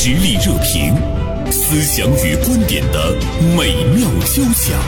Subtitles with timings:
[0.00, 0.94] 实力热评，
[1.50, 3.16] 思想与观点的
[3.56, 4.78] 美妙交响。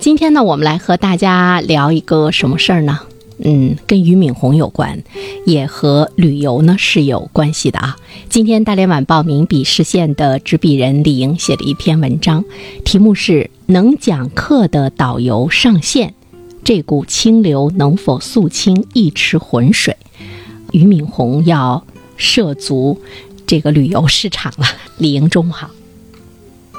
[0.00, 3.00] 今天呢，我们来和大家聊一个什么事儿呢？
[3.36, 5.02] 嗯，跟俞敏洪有关，
[5.44, 7.98] 也和旅游呢是有关系的啊。
[8.30, 12.42] 今天大连晚报名笔视线的执笔人李莹写了一篇文章，
[12.82, 16.08] 题目是《能讲课的导游上线》。
[16.64, 19.94] 这股清流能否肃清一池浑水？
[20.72, 21.84] 俞敏洪要
[22.16, 22.98] 涉足
[23.46, 24.66] 这个旅游市场了。
[24.96, 25.70] 李莹，中午好。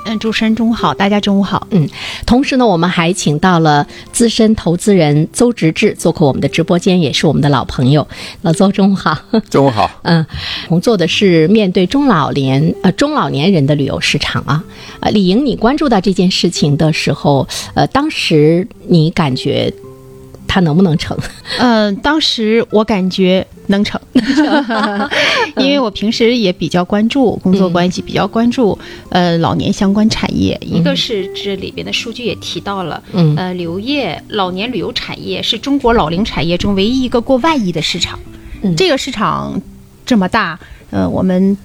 [0.07, 1.67] 嗯，主持人中午好，大家中午好。
[1.71, 1.89] 嗯，
[2.27, 8.07] 同时呢，我们还请到了资深投资人邹直志做客我们的直播间，也是我们的老朋友。
[8.43, 9.17] 老邹，中午好。
[9.49, 9.89] 中午好。
[10.03, 10.23] 嗯，
[10.69, 14.63] 我们做的是面对中老年呃中老年人的旅游市场啊。
[14.99, 19.73] 呃，李莹，你关注到这件事情的时候，呃，当时你感觉？
[20.47, 21.17] 他能不能成？
[21.57, 23.99] 嗯， 当时我感觉能成，
[25.57, 28.77] 因为我平时也比较关注工作关系，比较关注
[29.09, 30.59] 呃老年相关产业。
[30.61, 38.19] 一个是这里边的数据也提到了，嗯，呃，旅游业老年旅游产业是中国老龄产业中唯一一个过万亿的市场。
[38.75, 39.61] 这个市场
[40.05, 41.55] 这么大，呃，我们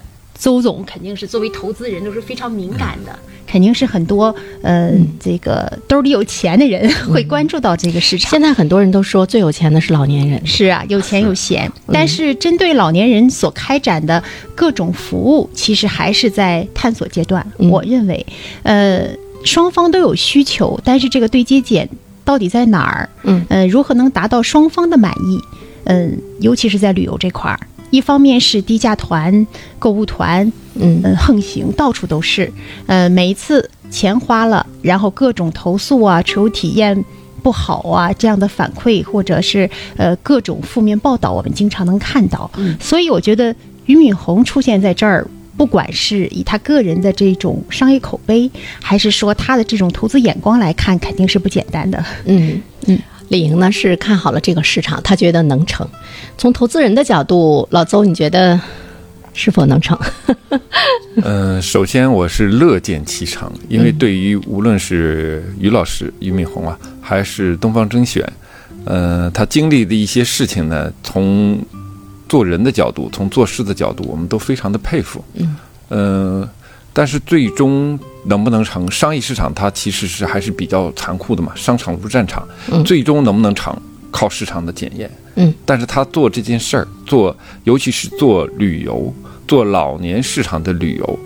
[0.41, 3.17] 邹总肯定是作为投资人都是非常敏感的。
[3.45, 8.31] 肯定是很多呃，这个兜里有钱的人会关注到这个市场。
[8.31, 10.43] 现在很多人都说最有钱的是老年人。
[10.47, 11.71] 是啊，有钱有闲。
[11.91, 14.23] 但是针对老年人所开展的
[14.55, 17.45] 各种服务，其实还是在探索阶段。
[17.57, 18.25] 我认为，
[18.63, 19.05] 呃，
[19.43, 21.87] 双方都有需求，但是这个对接点
[22.25, 23.09] 到底在哪儿？
[23.23, 25.39] 嗯，呃，如何能达到双方的满意？
[25.83, 27.59] 嗯，尤其是在旅游这块儿。
[27.91, 29.45] 一方面是低价团、
[29.77, 32.51] 购物团，嗯横行，到处都是。
[32.87, 37.05] 呃，每一次钱花了，然后各种投诉啊、持有体验
[37.43, 42.49] 不好啊这样的反馈，或者是呃各种负面报道，我们经常能看到。
[42.79, 43.53] 所以我觉得
[43.85, 48.49] 俞敏洪出现在这儿，不管是以他个人的这种商业口碑，
[48.81, 52.03] 还是说他的这种投资眼光来看，肯定是不简单的。
[52.25, 52.97] 嗯嗯。
[53.31, 55.87] 李莹呢是看好了这个市场，他觉得能成。
[56.37, 58.59] 从投资人的角度，老邹，你觉得
[59.33, 59.97] 是否能成？
[61.23, 68.29] 嗯， 首先我是乐见其成，因为对于无论是于老师俞敏洪啊，还是东方甄选，
[68.83, 71.57] 嗯，他经历的一些事情呢，从
[72.27, 75.23] 做人的角度，从做事的角度，我们都非常的佩服。
[75.35, 75.55] 嗯，
[75.87, 76.49] 嗯。
[76.93, 78.89] 但是最终能不能成？
[78.91, 82.47] 商业市场它其实是还是比较残酷的嘛，商场如战场。
[82.85, 83.75] 最终能不能成，
[84.11, 85.09] 靠市场的检验。
[85.35, 85.53] 嗯。
[85.65, 89.13] 但是他做这件事儿，做尤其是做旅游，
[89.47, 91.19] 做老年市场的旅游，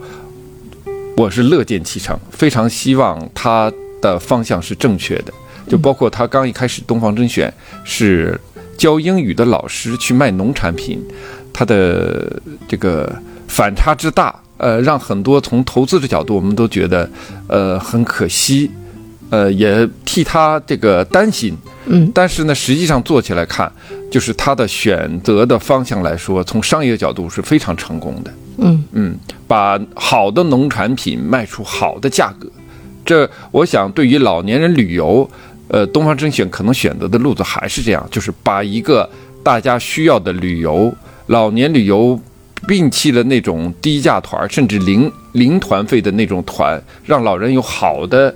[1.17, 3.71] 我是乐见其成，非常希望他
[4.01, 5.33] 的方向是正确的。
[5.67, 7.51] 就包括他刚一开始东方甄选
[7.83, 8.39] 是
[8.77, 11.03] 教英语的老师去卖农产品，
[11.51, 13.11] 他的这个
[13.47, 14.39] 反差之大。
[14.57, 17.09] 呃，让很多从投资的角度，我们都觉得，
[17.47, 18.71] 呃，很可惜，
[19.29, 21.53] 呃，也替他这个担心。
[21.87, 22.09] 嗯。
[22.13, 23.69] 但是呢，实际上做起来看，
[24.09, 28.33] 就是他的选择的方向来说，从商业角度是非常成功的。
[28.59, 32.49] 嗯嗯，把好的农产品卖出好的价格，
[33.03, 35.29] 这我想对于老年人旅游，
[35.67, 39.09] 呃，东方甄选可能选择的路子还是这样，就是把一个
[39.43, 40.95] 大家需要的旅游，
[41.27, 42.17] 老年旅游。
[42.67, 48.33] 摒弃了那种低价团，甚至零零团费的那种团，让老人有好的，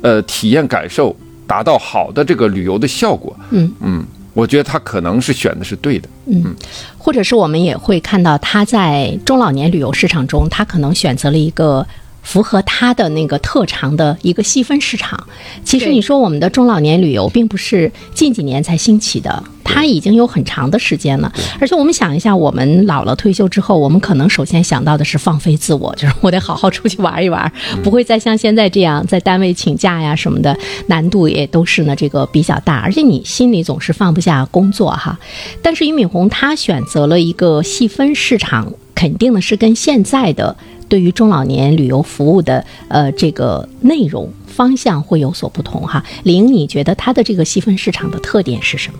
[0.00, 1.14] 呃，体验感受，
[1.46, 3.36] 达到好的这个旅游的效果。
[3.50, 4.04] 嗯嗯，
[4.34, 6.08] 我觉得他可能是选的是对的。
[6.26, 6.54] 嗯，
[6.96, 11.86] 或者是我们也会看到他在中老年旅游市场中，他可能选择了一个。
[12.22, 15.26] 符合他的那个特长的一个细分市场。
[15.64, 21.30] 其实你说我们的中老年旅游并不是近几年才兴起的，它已经有很长的时间了。
[21.60, 27.50] 而且我们想一下，我们老了退休之后，我们可能首先想到的是放飞自我，就是我得好好出去玩一玩，
[27.82, 30.56] 不会再像现在这样在单位请假呀什么的，
[30.86, 32.78] 难度也都是呢这个比较大。
[32.80, 35.18] 而且你心里总是放不下工作哈。
[35.60, 40.56] 但是俞敏洪他选择了一个细分市场，肯定的是跟现在的。
[40.92, 48.98] 对于中老年旅游服务的呃这个内容方向会有所不同哈，玲，你觉得它的这个细分市场的特点是什么？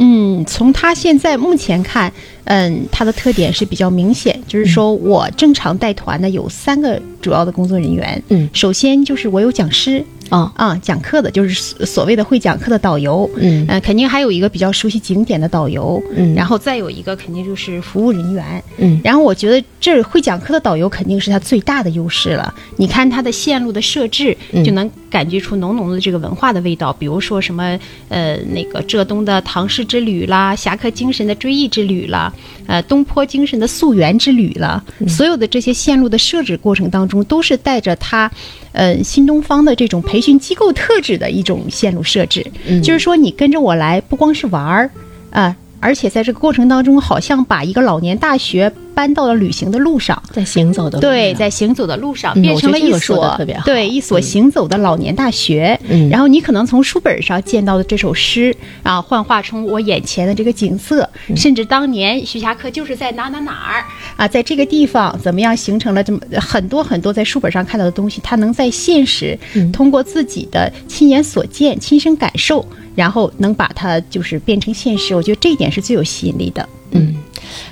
[0.00, 2.12] 嗯，从它现在目前看，
[2.44, 10.04] 嗯，它的特点是比较明显，就是说我正常带团的有三个主要的工作人员，嗯，首先就是我有讲师。
[10.30, 19.00] 啊啊，讲课的就是所谓的会讲课的导游，嗯，呃，肯定还有一个比较熟悉景点的导游，嗯，然后再有一个肯定就是服务人员，嗯。
[19.04, 22.54] 然后我觉得这会讲课的导游肯定是他最大的优势了。
[22.76, 24.64] 你看他的线路的设置，嗯。
[24.64, 26.92] 就能感觉出浓浓的这个文化的味道。
[26.92, 27.78] 比如说什么
[28.08, 32.32] 呃那个浙东的唐诗之旅啦，侠客精神的追忆之旅啦，
[32.66, 35.08] 呃东坡精神的溯源之旅啦，嗯。
[35.08, 38.30] 所有的这些线路的设置过程当中，都是带着他
[38.72, 42.44] 呃新东方的这种培训机构特质的一种线路设置。
[42.66, 44.90] 嗯就是说你跟着我来，不光是玩儿
[45.30, 45.56] 啊。
[45.80, 55.78] 而且在这个过程当中，好像把一个老年大学搬到了旅行的路上，在行走的路对，上在行走的路上嗯变成了一所对一所行走的老年大学。
[55.88, 56.08] 嗯。
[56.10, 61.36] 然后你可能从书本上见到的这首诗啊，幻化成我眼前的这个景色，嗯。
[61.36, 63.84] 甚至当年徐霞客就是在哪哪哪儿
[64.16, 69.72] 啊，在这个地方怎么样形成了这么很多很多在书本上看到的东西，他能在现实嗯。
[69.72, 75.14] 通过自己的亲眼所见、亲身感受，然后能把它就是变成现实。
[75.14, 76.68] 我觉得这一点是最有吸引力的。
[76.92, 77.14] 嗯，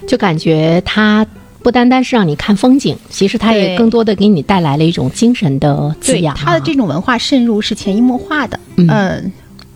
[0.06, 1.26] 就感觉它
[1.62, 6.38] 不单单是让你看风景，其实它也更多的给你带来了一种精神的滋养、啊。
[6.40, 8.58] 它的这种文化渗入是潜移默化的。
[8.76, 9.32] 嗯嗯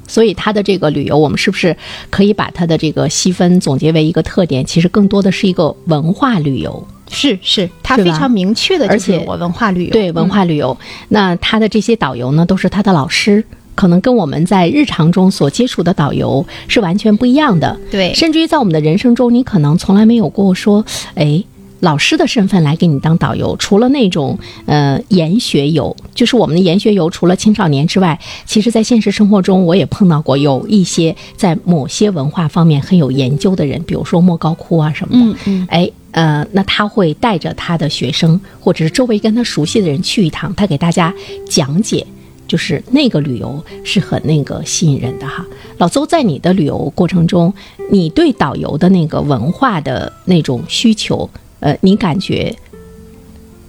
[0.09, 1.75] 所以它的这个旅游，我们是不是
[2.11, 4.63] 可以把它的这个细分总结为一个特点？
[4.63, 6.87] 其实更多的是一个文化旅游。
[7.11, 10.77] 是是，它非常明确的，而且我文化旅游对文化旅游，
[11.09, 13.43] 那他的这些导游呢，都是他的老师，
[13.83, 17.77] 可能跟我们在日常中所接触的导游是完全不一样的。
[17.91, 20.85] 对甚至于在我们的人生中，你可能从来没有过说，
[21.17, 21.43] 哎。
[21.81, 35.33] 老师的身份来给你当导游，除了那种呃研学游，就是我们的研学游，除了青少年之外，其实在现实生活中我也碰到过有一些在某些文化方面很有研究的人，比如说莫高窟啊什么的。
[35.33, 41.13] 嗯嗯，哎，呃，那他会带着他的学生，或者是周围跟他熟悉的人去一趟，他给大家
[41.49, 42.07] 讲解，
[42.53, 45.43] 就是那个旅游是很那个吸引人的哈。
[45.79, 47.51] 老邹，在你的旅游过程中，
[47.91, 52.55] 你对导游的那个文化的那种需求，呃，你感觉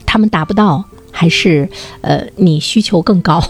[0.06, 0.84] 他们达不到，
[1.14, 1.70] 还是
[2.02, 3.42] 呃你需求更高？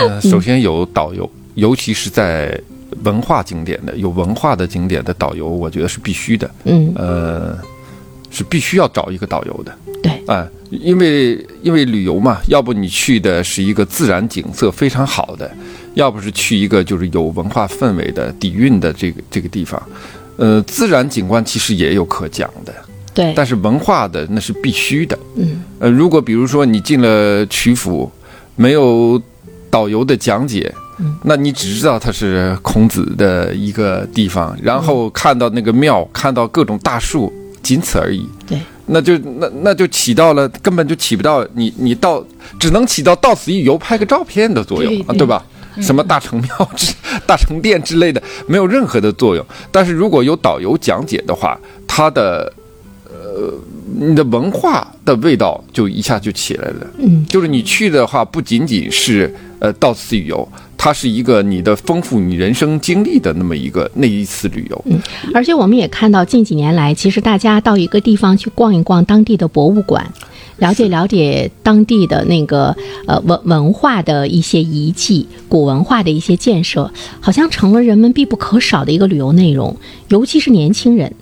[0.00, 2.58] 呃， 首先有导游，尤其是在
[3.04, 6.50] 文化景点的有文化的景点的导游，我觉得是必须的。
[6.64, 7.58] 嗯，呃，
[8.30, 9.76] 是必须要找一个导游的。
[10.02, 15.50] 对，啊、因为因为旅游嘛，要不你去的是一个自然景色非常好的，
[15.94, 19.80] 要不是去一个就是有文化氛围的底蕴的这个这个地方。
[20.36, 22.74] 呃，自然景观其实也有可讲的，
[23.14, 25.16] 对，但是文化的那是必须的。
[25.36, 28.10] 嗯呃，如果比如说你进了曲阜，
[28.56, 29.20] 没有
[29.70, 37.32] 导游的讲解，嗯那你只知道它是孔子的一个地方，然后看到那个庙，看到各种大树，
[37.62, 38.26] 仅此而已。
[38.46, 42.24] 对，那就那那就起到了根本就起不到你你到
[42.58, 45.44] 只能起到到此一游拍个照片的作用啊，对吧？
[45.80, 46.92] 什么大成庙之、
[47.26, 49.42] 大成殿之类的，没有任何的作用。
[49.70, 52.52] 但是如果有导游讲解的话，它的
[53.08, 53.54] 呃，
[53.98, 56.86] 你的文化的味道就一下就起来了。
[56.98, 60.46] 嗯，就是你去的话，不仅仅是呃到此一游，
[60.84, 64.84] 它是一个你的丰富你人生经历的那么一个那一次旅游。
[64.86, 65.00] 嗯
[65.32, 70.04] 而且我们也看到近几年来，其实大家到一个地方去逛一逛当地的博物馆，
[70.56, 72.76] 了解了解当地的那个
[73.06, 76.90] 呃文文化的一些遗迹、古文化的一些建设，
[77.20, 79.76] 好像成了人们必不可少的一个旅游内容，
[80.08, 81.14] 尤其是年轻人。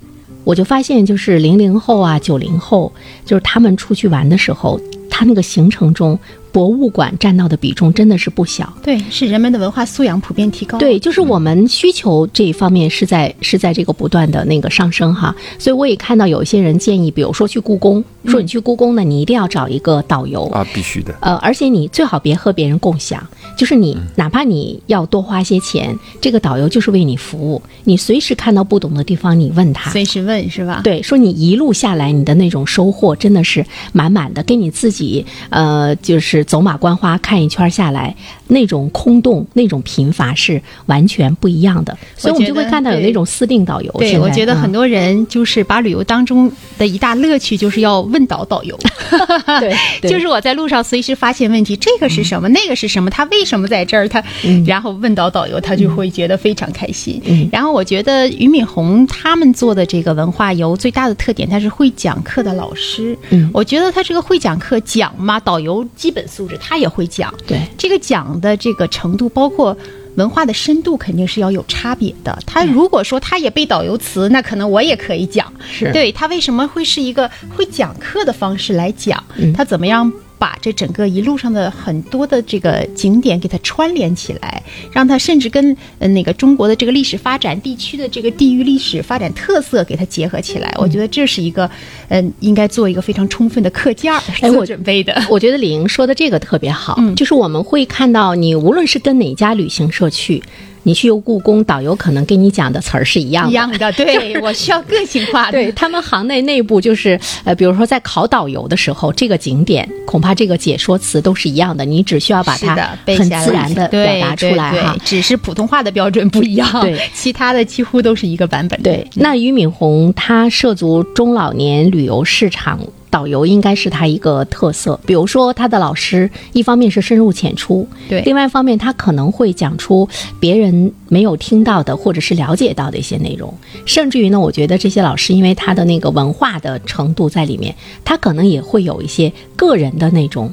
[0.43, 2.91] 我就发现，就是零零后啊、九零后，
[3.27, 4.81] 就是他们出去玩的时候，
[5.11, 6.19] 他那个行程中，
[6.53, 8.73] 博物馆占到的比重真的是不小。
[8.83, 10.79] 对，是人们的文化素养普遍提高。
[10.79, 20.47] 对，就是我们需求这一方面是在是在这个不断的那个上升哈，所以我也看到有一些人建议，比如说去故宫，说你去故宫呢，你一定要找一个导游。
[20.47, 21.15] 啊，必须的。
[21.21, 23.25] 呃，而且你最好别和别人共享，
[23.57, 30.81] 就是你哪怕你要多花些钱，这个导游就是为你服务，你随时看到不懂的地方，你问他，随时问是吧？
[30.83, 38.15] 对，说你一路下来，你的那种收获真的是满满的，跟你自己呃，就是走马观花看一圈下来，
[38.51, 41.97] 那种空洞、那种贫乏是完全不一样的。
[42.17, 43.91] 所以我们就会看到有那种私定导游。
[43.99, 48.79] 对，我觉得很嗯多人就是把旅游当中的一大乐趣，就是要问导导游。
[49.61, 54.09] 对， 对就是我在路上随时发现问题，这个是什么，那个是什么，他为什么在这儿？
[54.09, 54.23] 他，
[54.67, 57.21] 然后问导导游，他就会觉得非常开心。
[57.27, 63.17] 嗯然后我觉得俞敏洪他们做的这个文化游最大的特点，他是会讲课的老师。
[63.31, 67.33] 嗯我觉得他这个会讲课讲嘛，导游基本素质他也会讲。
[67.47, 69.77] 对这个讲的这个程度，包括
[70.17, 72.37] 文化的深度，肯定是要有差别的。
[72.47, 75.53] 他如果说他也背导游词，那可能我也可以讲。
[75.71, 79.23] 是对他为什么会是一个会讲课的方式来讲？
[79.37, 90.73] 嗯他怎么样把这整个一路上的很多的这个景点给它串联起来，让它甚至跟呃那个中国的这个历史发展地区的这个地域历史发展特色给它结合起来。
[90.79, 91.71] 我觉得这是一个，
[92.09, 95.23] 嗯，应该做一个非常充分的课件 儿哎我准备的。
[95.29, 100.43] 我觉得李莹说的这个特别好，嗯就是我们会看到你无论是跟哪家旅行社去，
[100.83, 103.51] 你去游故宫，导游可能跟你讲的词儿是一样的。
[103.51, 105.53] 一样的， 对我需要个性化的。
[105.53, 112.75] 对他们行内内部就是，呃，比如说在考导游的时候，这个景点恐怕这个解说词都是一样的，你只需要把它
[113.07, 114.97] 很自然的表达出来哈。
[115.05, 118.81] 只是普通话的标准不一样，对，其他的几乎都是一个版本。
[118.83, 122.81] 对，那俞敏洪他涉足中老年旅游市场，
[123.11, 124.99] 导游应该是他一个特色。
[125.05, 133.53] 比如说，他的老师一方面是深入浅出，对另外一方面他可能会讲出别人没有听到的或者是了解到的一些内容，
[133.85, 137.75] 甚至于呢，我觉得这些老师因为他的那个文化的程度在里面，
[138.05, 140.53] 他可能也会有一些个人的那种。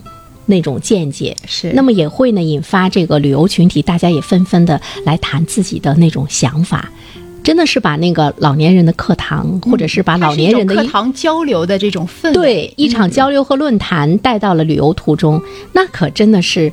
[0.50, 6.90] 那种见解是那么也会呢引发这个旅游群体，大家也纷纷的来谈自己的那种想法，
[7.48, 16.70] 真的是把那个老年人的课堂，或者是把老年人的课堂交流的这种氛围，对一场交流和论坛带到了旅游途中，那可真的是，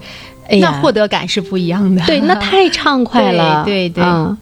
[0.49, 2.05] 哎呀，那获得感是不一样的。
[2.07, 4.05] 对，那太畅快了， 对对对。
[4.05, 4.37] 嗯。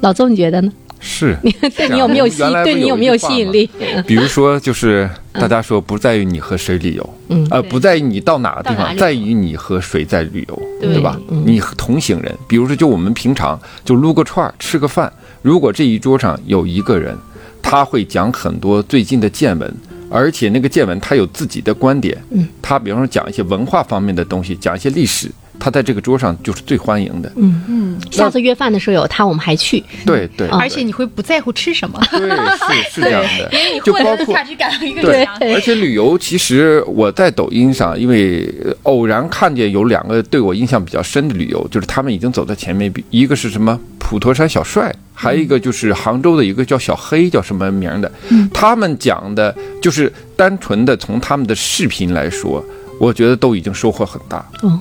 [0.00, 0.72] 老邹，你觉得呢？
[1.06, 1.38] 是。
[1.76, 3.70] 对你有没有吸对你有没有吸引力？
[4.06, 7.46] 比如说，就是大家说不在于你和谁旅游，嗯。
[7.50, 11.00] 呃，不在于你到哪个地方，在于你和谁在旅游，对。
[11.00, 11.16] 吧？
[11.30, 11.44] 嗯。
[11.46, 15.10] 你同行人，比如说，就我们平常就撸个串儿、吃个饭，
[15.42, 17.16] 如果这一桌上有一个人，
[17.62, 19.72] 他会讲很多最近的见闻。
[20.08, 27.30] 而且那个见闻他有自己的观点，嗯，他比方说讲一些文化方面的东西，讲一些历史，他在这个桌上就是最欢迎的。
[27.36, 27.62] 嗯。
[27.68, 29.82] 嗯，下次约饭的时候有他，我们还去。
[30.04, 33.50] 对对，而且你会不在乎吃什么，对是是 这样的，
[33.84, 48.10] 就包括值感一个对，而且旅游其实我在抖音上，因为呃偶然看见有两个对我印象比较深的旅游，就是他们已经走在前面，比一个是什么普陀山小帅，还有一个就是杭州的一个叫小黑，叫什么名儿的，
[48.52, 52.64] 他们讲的就是单纯的从他们的视频来说，
[53.00, 54.44] 我觉得都已经收获很大。
[54.62, 54.80] 哦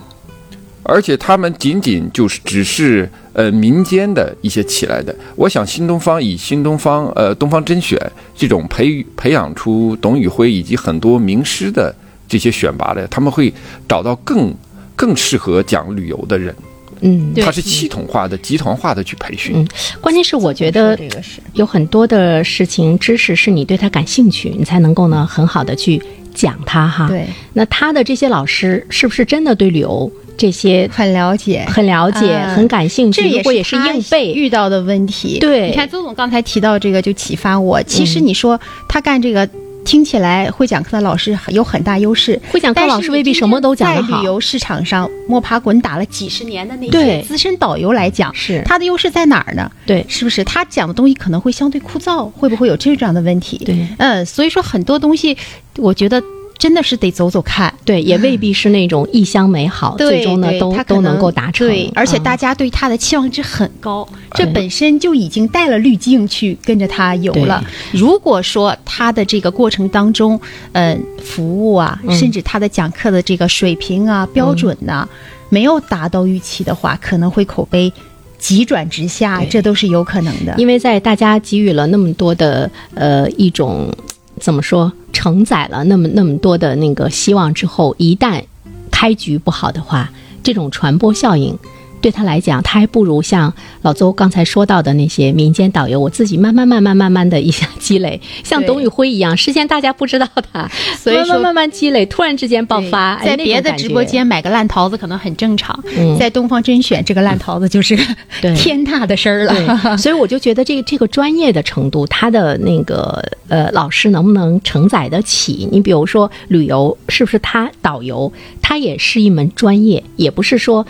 [0.86, 5.14] 而且他们仅仅就是只是呃民间的一些起来的。
[5.36, 8.00] 我想新东方以新东方呃东方甄选
[8.36, 11.94] 这种培培养出董宇辉以及很多名师的
[12.28, 13.52] 这些选拔的，他们会
[13.88, 14.54] 找到更
[14.96, 16.56] 更适合讲旅游的人。
[17.02, 19.56] 嗯，对它是系统化的、集团化的去培训。
[19.56, 19.68] 嗯
[20.02, 26.02] 关键是我觉得这个是有很多的事情知识是你对它感兴趣，你才能够呢很好的去
[26.34, 31.66] 讲它哈。，对，那他的这些老师是不是真的对旅游这些很了解。
[31.68, 33.22] 很了解、啊很感兴趣？
[33.22, 35.40] 这也如果也是他硬背，遇到的问题。
[35.40, 37.82] 对你看邹总刚才提到这个，就启发我。
[37.84, 39.48] 其实你说他干这个，
[39.86, 42.38] 听起来会讲课的老师有很大优势。
[42.52, 44.26] 会讲课老师未必什么都讲得好在旅。
[44.26, 49.72] 游市场上摸爬滚打了几十年的那对些资深导游来讲，是他的优势在哪儿呢？
[49.86, 52.30] 对是不是他讲的东西可能会相对枯燥？
[52.32, 53.58] 会不会有这样的问题？
[53.64, 55.38] 对嗯，所以说很多东西，
[55.78, 56.22] 我觉得
[56.58, 57.74] 真的是得走走看。
[57.84, 61.68] 对，也未必是那种异乡美好，对最终呢都都能能够达成。
[61.68, 67.64] 对，而且嗯大家对他的期望值很高，这本身就已经带了滤镜去跟着他游了。
[67.92, 70.40] 如果说他的这个过程当中，
[70.72, 75.08] 呃，服务啊，嗯甚至他的讲课的这个水平啊、标准呐、
[75.50, 77.92] 没有达到预期的话，可能会口碑
[78.38, 80.54] 急转直下，这都是有可能的。
[80.58, 83.92] 因为在大家给予了那么多的呃一种
[84.40, 88.44] 怎么说承载了那么那么多的那个希望之后，一旦
[88.92, 90.12] 开局不好的话，
[90.44, 91.58] 这种传播效应。
[92.06, 100.70] 对他来讲，他还不如像老邹刚才说到的那些民间导游，我自己慢慢慢慢慢慢的一下积累，像董宇辉一样，事先大家不知道他，
[101.00, 107.98] 所以慢慢慢慢积累，突然之间爆发，哎在别的直播间买个烂桃子可能很正常，嗯在东方甄选这个烂桃子就是
[108.56, 109.98] 天大的事儿了。
[109.98, 115.68] 所以我就觉得这个这个专业的程度，他的那个呃老师能不能承载得起？
[115.72, 118.32] 你比如说旅游，是不是他导游，
[118.62, 120.86] 他也是一门专业，也不是说。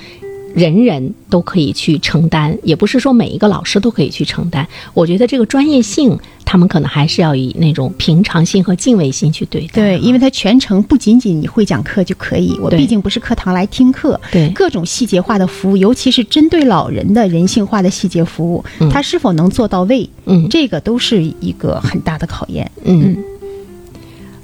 [0.56, 4.66] 人人都可以去承担，也不是说每一个老师都可以去承担。
[4.94, 9.74] 我觉得这个专业性，他们可能还是要以那种平常心和敬畏心去对待。
[9.74, 22.72] 对，因为它全程不仅仅你会讲课就可以，我毕竟不是课堂来听课，对各种细节化的服务，尤其是针对老人的人性化的细节服务，嗯它是否能做到位，嗯这个都是一个很大的考验。
[22.86, 23.18] 嗯，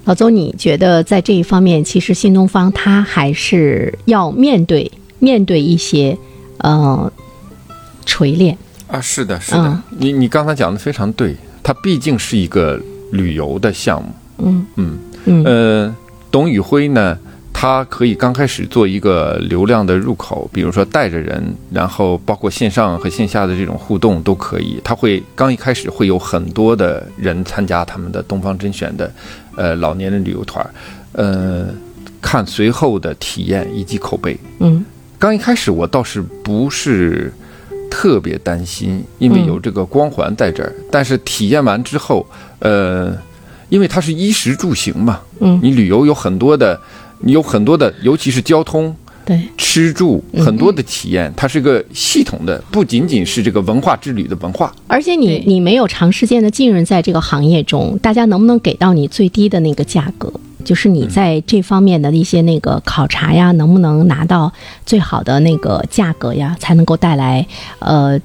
[0.03, 4.91] 老邹，你觉得在这一方面，其实新东方它还是要面对
[5.21, 6.17] 面对一些
[6.57, 7.09] 呃
[8.05, 9.81] 锤炼，啊，是的，是的，嗯。
[9.97, 12.77] 你你刚才讲的非常对，它毕竟是一个
[13.11, 14.09] 旅游的项目。
[14.39, 14.65] 嗯。
[14.75, 14.97] 嗯。
[15.25, 15.43] 嗯。
[15.45, 15.95] 呃，
[16.29, 17.17] 董宇辉呢，
[17.53, 24.81] 他可以刚开始做一个流量的入口，比如说带着人，然后包括线上和线下的这种互动都可以。
[24.83, 29.11] 他会刚一开始会有很多的人参加他们的东方甄选的，
[29.55, 30.67] 呃，老年人旅游团，
[31.11, 31.67] 呃，
[32.19, 34.35] 看随后的体验以及口碑。
[34.59, 34.83] 嗯，
[35.21, 37.31] 刚一开始我倒是不是
[37.91, 40.73] 特别担心，因为有这个光环在这儿。
[40.89, 42.25] 但是体验完之后，
[42.57, 43.15] 呃，
[43.69, 46.81] 因为它是衣食住行嘛，嗯你旅游有很多的。
[47.23, 54.73] 你有很多的，尤其是交通、对，吃住很多的体验，它是个系统的，不仅仅是这个文化之旅的文化。
[54.87, 60.31] 而且你你没有长时间的浸润在这个行业中，大家能不能给到你最低的那个价格？
[60.63, 64.51] 就是你在这方面的一些那个考察呀，能不能拿到
[64.85, 67.45] 最好的那个价格呀，才能够带来
[67.79, 68.19] 呃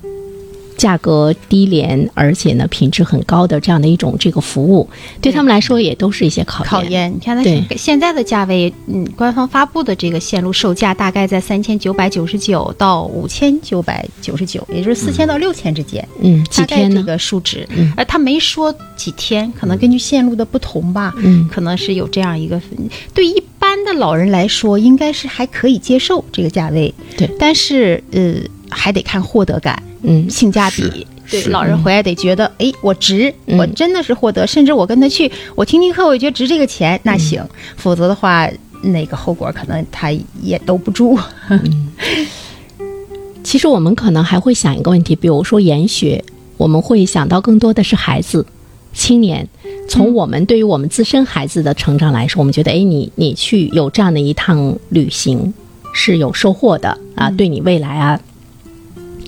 [0.77, 4.89] 价格低廉，而且呢品质很高的这样的一种这个服务，
[5.21, 6.71] 对他们来说也都是一些考验。
[6.71, 17.03] 考验，你看它现在的价位，嗯，官方发布的这个线路售价大概在三千九百九十九到五千九百九十九，也就是四千到六千之间，嗯，几天呢？
[17.03, 17.93] 个数值嗯。
[17.97, 22.71] 而他没说几天，可能根据线路的不同吧，嗯可能是有这样一个分。
[23.15, 28.35] 对一般的老人来说，应该是还可以接受这个价位，对但是呃，
[28.71, 29.83] 还得看获得感。
[30.03, 31.07] 嗯性价比。
[31.29, 37.45] 对，老人回来得觉得，哎，我值，嗯我真的是获得，甚至我跟他去，我听听课，我觉得值这个钱，那行，
[37.77, 38.49] 否则的话，
[38.83, 41.19] 那个后果可能他也兜不住。
[43.43, 46.25] 其实我们可能还会想一个问题，比如说研学，
[46.57, 48.47] 我们会想到更多的是孩子、
[48.93, 49.49] 青年。
[49.89, 55.53] 从我们对于我们自身孩子的成长来说，我们觉得，哎，你你去有这样的一趟旅行
[55.93, 58.21] 是有收获的啊，对你未来啊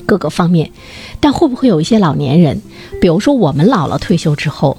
[0.09, 0.71] 各个方面。
[1.21, 2.62] 但会不会有一些老年人，
[3.00, 4.79] 比如说我们老了退休之后，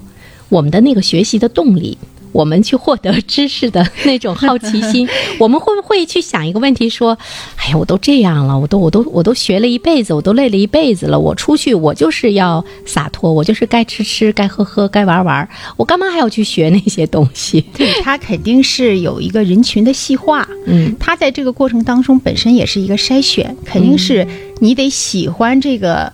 [0.50, 1.98] 我们的那个学习的动力，
[2.32, 5.08] 我们去获得知识的那种好奇心，
[5.40, 7.18] 我们会不会去想一个问题，说，
[7.58, 17.62] 哎呀，我都这样了，我都我都我都学了一辈子，我都累了一辈子了，我出去我就是要洒脱，我就是该吃吃，该喝喝，该玩玩，我干嘛还要去学那些东西？
[17.76, 20.96] 对他肯定是有一个人群的细化，嗯。
[21.00, 24.28] 他在这个过程当中本身也是一个筛选，肯定是
[24.60, 26.12] 你得喜欢这个，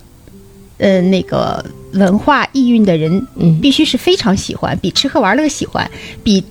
[0.78, 1.64] 呃，那个
[1.94, 5.90] 文化意蕴的人，嗯必须是非常喜欢，比吃喝玩乐喜欢，
[6.24, 6.44] 比。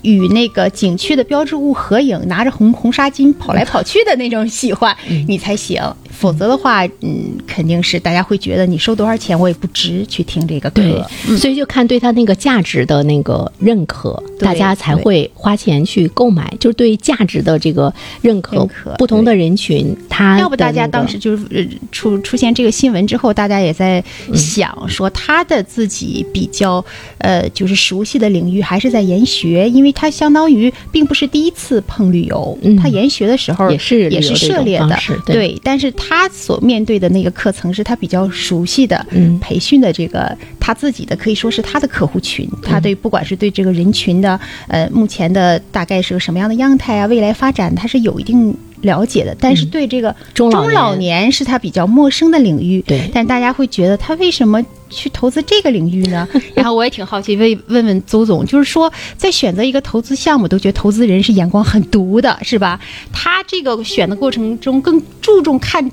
[0.00, 4.96] 与那个景区的标志物合影，拿着红红纱巾跑来跑去的那种喜欢，
[5.28, 5.80] 你才行。
[6.12, 10.82] 否则的话，嗯，肯定是大家会觉得你收多少钱我也不值去听这个课。
[10.82, 18.52] 对，所以就看对他那个价值的那个认可，大家才会花钱去购买，就是对价值的这个认可。
[18.52, 26.84] 认可不同的人群，他要不大家当时就是呃出出现这个新闻之后，大家也在想说他的自己比较
[27.16, 39.38] 呃就是熟悉的领域还是在研学，因为他相当于并不是第一次碰旅游，嗯他研学的时候也是也是涉猎的对但是他所面对的那个课程是他比较熟悉的，嗯。
[39.40, 50.74] 培训的这个他自己的可以说是他的客户群，他对不管是对这个人群的呃目前的大概是个什么样的样态啊，未来发展他是有一定了解的，但是对这个嗯中老年。
[50.74, 53.10] 老年是他比较陌生的领域，对。
[53.12, 54.62] 但大家会觉得他为什么？
[54.92, 56.28] 去投资这个领域呢？
[56.54, 62.78] 然后我也挺好奇，问问问邹总，就是说，在选择一个投资项目，都觉得投资人是眼光很毒的，是吧？
[63.12, 65.90] 他这个选的过程中更注重看，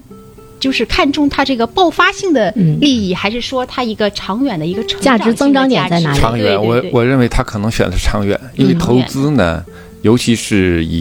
[0.59, 5.33] 就是看重他这个爆发性的利益，还是说他一个长远的一个成价值？
[5.33, 6.19] 增长点在哪里？
[6.19, 9.63] 长远，我我认为他可能选的是长远，因为投资呢，
[10.01, 10.99] 尤其是以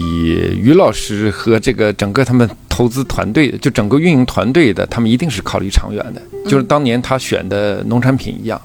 [0.57, 8.61] 于老师和这个整个他们投资团队，就整个运营团队的，他们一定是考虑长远的，就是当年他选的农产品一样。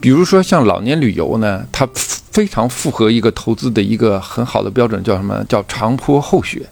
[0.00, 5.44] 比如说像老年旅游呢，它非常符合一个投资的一个很好的标准，叫什么？
[5.44, 6.66] 叫长坡厚雪。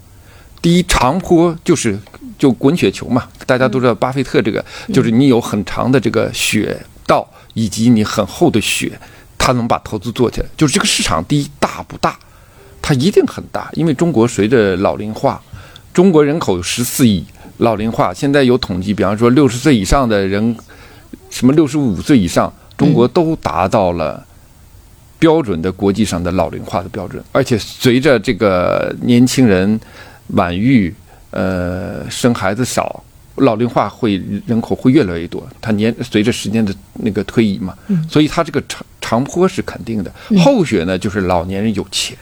[0.63, 1.99] 第一，长坡就是
[2.39, 6.75] 就滚雪球嘛，大家都知道巴菲特这个，就是你有很长的这个雪
[7.07, 8.99] 道以及你很厚的雪，
[9.37, 10.47] 他能把投资做起来。
[10.57, 12.19] 就是这个市场，第一大不大？
[12.89, 15.39] 它一定很大，因为中国随着老龄化，
[15.93, 17.23] 中国人口有十四亿，
[17.59, 20.57] 老龄化现在有统计，比方说六十岁以上的人，
[21.29, 22.51] 什么六十五岁以上。
[22.79, 24.27] 中国都达到了
[25.19, 29.79] 标准的国际上的老龄化的标准，而且随着这个年轻人
[30.29, 30.95] 晚育，
[31.33, 35.47] 呃，生孩子少，老龄化会人口会越来越多。
[35.61, 37.75] 它年随着时间的那个推移嘛，
[38.09, 40.11] 所以它这个长长坡是肯定的。
[40.39, 42.17] 后雪呢，就是老年人有钱，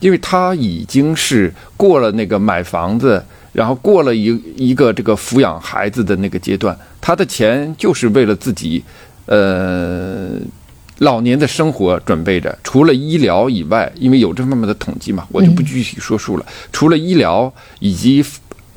[0.00, 3.24] 因为他已经是过了那个买房子。
[3.52, 8.80] 然后过了一一个这个抚养孩子的那个阶段，他的钱就是为了自己，
[9.26, 10.38] 呃，
[10.98, 16.46] 老年的生活准备着，除了医疗以外，因为有这方面的统计嘛，我就不具体说数了。
[16.70, 18.24] 除了医疗以及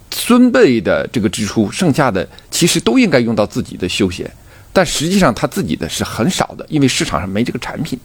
[0.10, 4.30] 孙辈的这个支出，剩下的其实都应该用到自己的休闲，
[4.74, 8.00] 但实际上他自己的是很少的，因为市场上没这个产品，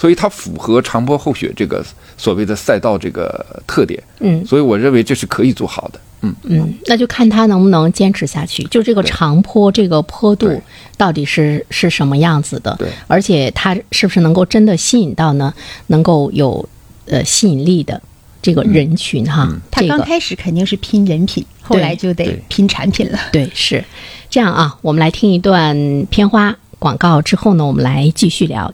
[0.00, 1.84] 所以它符合长坡厚雪这个
[2.16, 4.02] 所谓的赛道这个特点。
[4.20, 6.00] 嗯所以我认为这是可以做好的。
[6.22, 8.62] 嗯，嗯，那就看他能不能坚持下去。
[8.64, 10.62] 就这个长坡，这个坡度
[10.96, 12.74] 到底是是什么样子的？
[12.78, 15.52] 对而且它是不是能够真的吸引到呢？
[15.88, 16.66] 能够有
[17.06, 18.00] 呃吸引力的
[18.40, 19.48] 这个人群哈？
[19.70, 23.18] 他这个刚开始肯定是拼人品，后来就得拼产品了。
[23.32, 23.84] 对是
[24.30, 24.78] 这样啊。
[24.80, 28.72] 我们来听一段片花广告之后呢，我们来继续聊。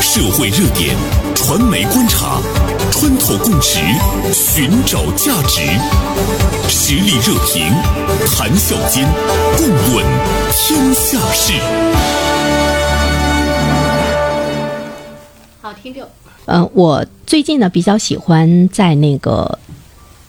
[0.00, 0.94] 社会热点，
[1.34, 2.40] 传媒观察，
[2.90, 3.78] 穿透共识，
[4.32, 5.60] 寻找价值，
[6.68, 7.72] 实力热评，
[8.26, 9.08] 谈笑间，
[9.56, 10.04] 共论
[10.52, 11.52] 天下事。
[15.60, 16.06] 好，听众。
[16.44, 19.58] 呃，我最近呢比较喜欢在那个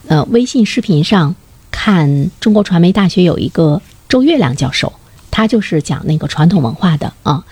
[0.07, 1.35] 呃微信视频上
[1.69, 4.91] 看中国传媒大学有一个周月亮教授，
[5.29, 7.43] 他就是讲那个传统文化的啊。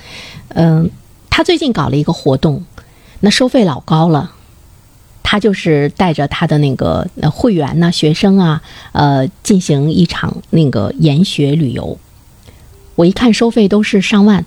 [0.50, 0.90] 嗯、
[1.36, 2.64] 他最近搞了一个活动，
[3.20, 4.32] 那收费老高了。
[5.22, 8.62] 他就是带着他的那个会员呐、学生啊，
[8.94, 12.00] 呃，进行一场那个研学旅游。
[12.96, 14.46] 我一看收费都是上万，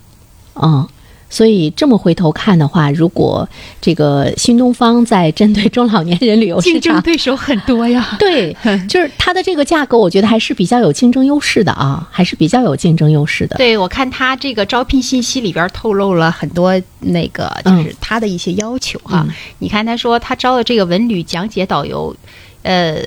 [0.55, 0.89] 啊、
[1.31, 3.49] 所以这么回头看的话，如果
[3.81, 8.17] 这个新东方在针对中老年人旅游市竞争，对手很多呀。
[8.19, 8.57] 对，
[8.89, 13.57] 就是它的这个价格，我觉得还是比较有竞争优势的啊，还是比较有竞争优势的。
[13.57, 19.25] 对，我看他这个招聘信息里边透露了很多那个，就是他的一些要求哈。
[19.29, 22.17] 嗯你看他说他招的这个文旅讲解导游，
[22.63, 23.03] 呃。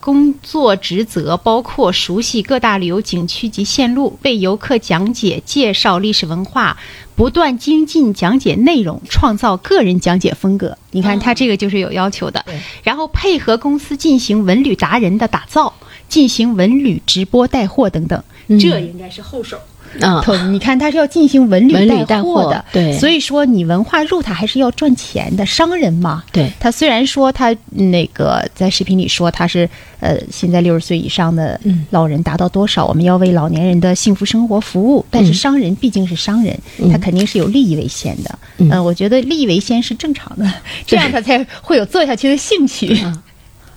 [0.00, 6.78] 工作职责包括熟悉各大旅游景区及线路，为游客讲解、介绍历史文化，
[7.14, 10.78] 不断精进讲解内容，创造个人讲解风格。
[10.90, 12.42] 你看他这个就是有要求的。
[12.46, 15.74] 对然后配合公司进行文旅达人的打造，
[16.08, 18.24] 进行文旅直播带货等等，嗯
[18.58, 19.58] 这应该是后手。
[20.00, 20.22] 嗯，
[20.54, 22.96] 你看他是要进行文旅文旅带带货的，对。
[22.96, 26.22] 所以说你文化入他还是要赚钱的，商人嘛。
[26.30, 31.84] 对，他虽然说他那个在视频里说他是呃现在六十岁以上的嗯。
[31.90, 35.34] 老人达到多少，我们要为老年人的幸福生活服务，但是嗯。
[35.34, 36.88] 商人毕竟是商人，嗯。
[36.88, 38.38] 他肯定是有利益为先的。
[38.58, 38.70] 嗯。
[38.70, 40.48] 呃我觉得利益为先是正常的，
[40.86, 42.96] 这样他才会有做下去的兴趣。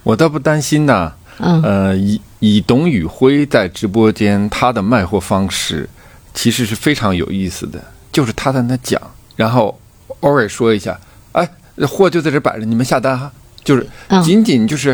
[0.03, 1.11] 我倒不担心呐。
[1.39, 1.59] 嗯。
[1.63, 5.89] 呃，以以董宇辉在直播间他的卖货方式，
[6.33, 9.01] 其实是非常有意思的，就是他在那讲，
[9.37, 9.79] 然后
[10.19, 10.99] 偶尔说一下，
[11.31, 11.49] 哎，
[11.87, 13.31] 货就在这摆着，你们下单哈，
[13.63, 14.89] 就是嗯仅仅就是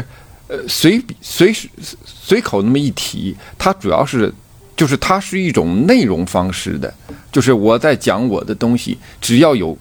[0.47, 1.67] 呃随随时
[2.05, 4.31] 随口那么一提，它主要是
[4.77, 6.93] 就是它是一种内容方式的，
[7.31, 9.75] 就是我在讲我的东西，只要有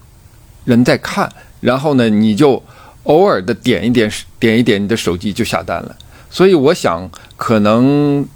[0.64, 2.62] 人在看，然后呢，你就
[3.02, 5.94] 偶尔的点一点点一点你的手机就下单了。
[6.30, 8.26] 所以我想，可能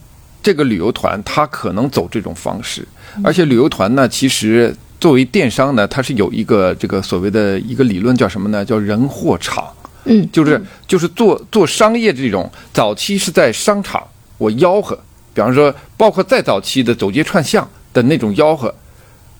[0.43, 2.87] 这个旅游团他可能走这种方式，
[3.23, 8.65] 而且旅游团呢，其实作为电商呢，它是有一个这个所谓的一个理论叫什么呢？
[8.65, 9.65] 叫人货场。
[10.05, 14.03] 嗯，就是就是做做商业这种，早期是在商场
[14.37, 14.99] 我吆喝，
[15.33, 18.75] 比方说包括再早期的走街串巷的那种吆喝，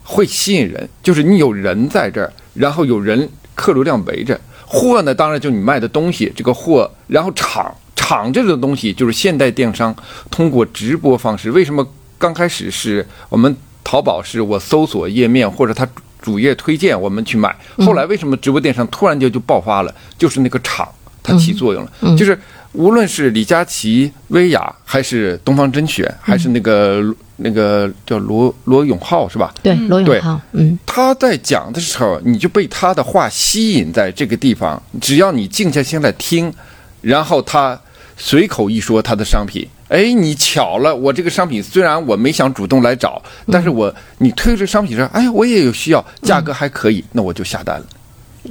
[0.05, 7.75] 会吸引人，就是你有人在这儿，然后有人客流量围着，货呢当然就你卖的东西，这个货，然后场
[8.13, 9.95] 场这种东西就是现代电商
[10.31, 11.87] 通过直播方式，为什么
[12.19, 15.89] 刚开始是我们淘宝是我搜索页面或者它
[16.21, 19.95] 主页推荐我们去买，后来为什么直播电商突然间就爆发了？
[20.19, 20.87] 就是那个场
[21.23, 22.39] 它起作用了，就是
[22.73, 27.03] 无论是李佳琦、薇娅，还是东方甄选，还是那个
[27.37, 29.53] 那个叫罗罗永浩是吧？
[29.63, 34.81] 对，罗永浩，嗯他在讲的时候，你就被他的话吸引在这个地方。
[35.01, 36.53] 只要你静下心来听，
[37.01, 37.81] 然后他
[38.25, 47.87] 随口一说他的商品，哎，你巧了，我这个商品虽然我没想主动来找，但是我你推这商品说，哎，我也有需要，价格还可以，那我就下单了。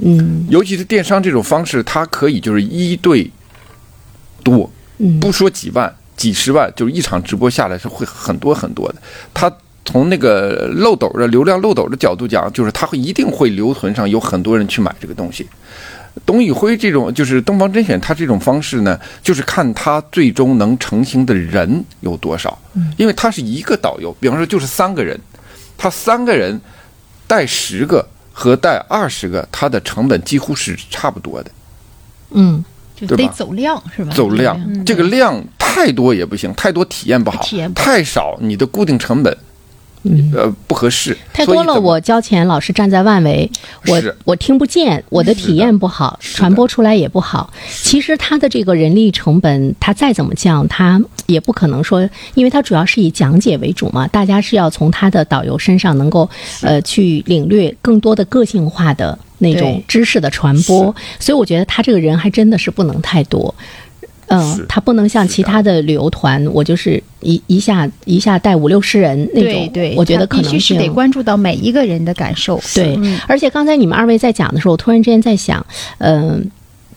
[0.02, 3.30] 嗯尤其是电商这种方式，它可以就是一对
[4.44, 8.96] 多，嗯不说几万、几十万，就是一场直播下来是会很多很多的。
[9.32, 9.50] 它
[9.86, 15.48] 从那个漏斗的流量漏斗的角度讲，就是它会一定会留存上有很多人去买这个东西。
[16.26, 22.56] 董宇辉这种就是东方甄选，他这种方式呢，就是看他最终能成型的人有多少。
[22.96, 25.18] 因为他是一个导游，比方说就是三个人，
[25.76, 26.60] 他三个人
[27.26, 31.50] 带十个和带二十个，他的成本几乎是差不多的。
[32.30, 34.12] 嗯就得走量是吧？
[34.14, 39.36] 走量，这个量太多也不行，太多体验不好，体验不好太少你的固定成本
[40.34, 41.16] 呃不合适。
[41.32, 43.50] 太多了，我交钱老是站在外围，
[43.86, 47.52] 我我听不见，我的体验不好，传播出来也不好。
[47.70, 56.28] 其实他的这个人力成本，他再怎么降，他也不可能说，因为他主要是以讲解为主嘛，大家是要从他的导游身上能够
[56.60, 63.54] 呃去领略更多的个性化的那种知识的传播，所以我觉得他这个人还真的是不能太多。
[64.34, 69.52] 嗯，他不能像其他的旅游团，我就是一一下一下带五六十人那种。
[69.52, 72.58] 对对，我觉得可能是得关注到每一个人的感受。
[72.74, 75.64] 对，而且刚才你们二位在讲的时候，我突然之间在想，
[75.98, 76.50] 嗯，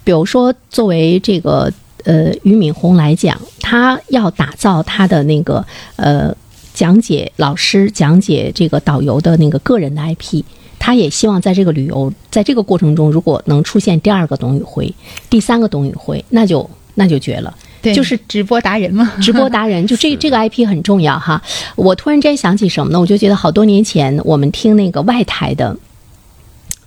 [0.05, 1.69] 比如说作为这个
[2.05, 5.65] 呃俞敏洪来讲，他要打造他的那个
[5.97, 6.33] 呃
[6.73, 10.41] 讲解老师讲解这个导游的那个个人的 IP，
[10.79, 14.95] 他也希望在这个旅游在这个过程中，如果能出现第二个董宇辉，
[15.29, 16.69] 第三个董宇辉，那就。
[16.95, 21.41] 那就绝了，对就是直播达人嘛， 直播达人就这这个 IP 很重要哈。
[21.75, 22.99] 我突然间想起什么呢？
[22.99, 25.75] 我就觉得好多年前我们听那个外台的，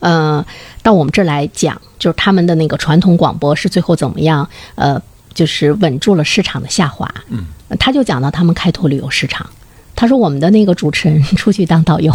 [0.00, 0.44] 呃，
[0.82, 4.48] 到我们这儿来讲，就是他们的那个传统广播是最后怎么样？
[4.74, 5.00] 呃，
[5.34, 7.08] 就是稳住了市场的下滑。
[7.28, 7.44] 嗯，
[7.78, 9.48] 他就讲到他们开拓旅游市场，
[9.94, 12.12] 他说我们的那个主持人出去当导游。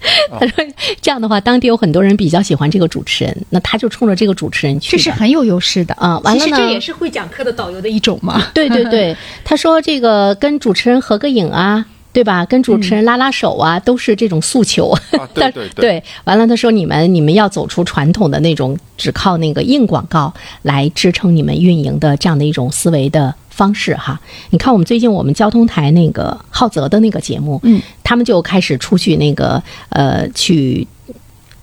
[0.38, 0.64] 他说
[1.00, 6.18] ：“这样的话，当地有很多人比较喜欢这个主持人，那他就冲着这个主持人去，这是很有优势的啊。
[6.20, 8.42] 完了呢，这也是会讲课的导游的一种嘛。
[8.54, 11.84] 对对对， 他说这个跟主持人合个影啊，
[12.18, 12.44] 对吧？
[12.46, 14.92] 跟主持人拉拉手啊，都是这种诉求。
[15.32, 16.02] 对 对对。
[16.24, 30.86] 完了，他说你们你们要走出传统的那种只靠那个硬广告来支撑你们运营的这样的一种思维的。”方式哈，你看我们最近我们交通台那个浩泽的那个节目，嗯，他们就开始出去那个呃去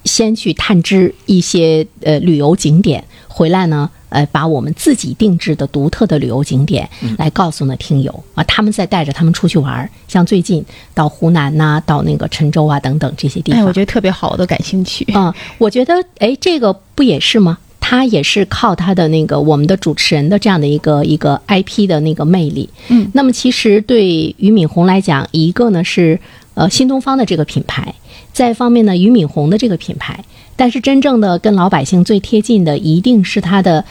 [0.04, 3.02] 先去探知一些呃旅游景点，
[3.38, 15.04] 回来呢呃把我们自己定制的独特的旅游景点来告诉呢听友啊，他们再带着他们出去玩儿，像最近到湖南呐，到那个郴州啊等等这些地方，哎，我觉得特别好，我都感兴趣。
[15.12, 17.58] 啊，我觉得哎这个不也是吗？
[17.82, 26.18] 他也是靠他的那个我们的主持人的这样的一个一个 IP 的那个魅力，嗯，那么其实对俞敏洪来讲，一个呢是
[26.56, 27.94] 呃新东方的这个品牌，
[28.36, 30.24] 再一方面呢俞敏洪的这个品牌，
[30.58, 33.84] 但是真正的跟老百姓最贴近的，一定是他的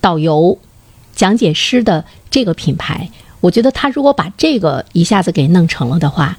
[0.00, 0.58] 导游、
[1.14, 3.08] 讲解师的这个品牌。
[3.40, 6.36] 我觉得他如果把这个一下子给弄成了的话，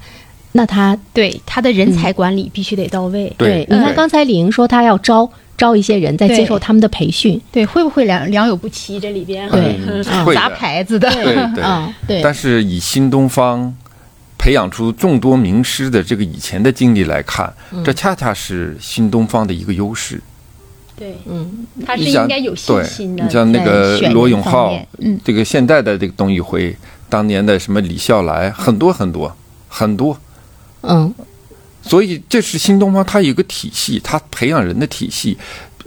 [0.52, 3.32] 那他对他的人才管理必须得到位。
[3.38, 5.30] 对，你看刚才李莹说他要招。
[5.58, 9.00] 招一些人在接受他们的培训，对，会不会良良莠不齐？
[9.00, 11.64] 这里边对砸牌子的，对对
[12.06, 12.20] 对。
[12.22, 13.74] 但是以新东方
[14.38, 17.52] 培养出众多名师的这个以前的经历来看，
[17.84, 20.20] 这恰恰是新东方的一个优势。
[20.96, 23.24] 对，嗯，他是应该有信心的。
[23.24, 26.74] 你像那个罗永浩，嗯，这个现代的这个董宇辉，
[27.08, 29.36] 当年的什么李笑来，很多很多
[29.68, 30.18] 很多，
[30.82, 31.14] 嗯。
[31.82, 35.38] 所以这是新东方，它有一个体系，它培养人的体系。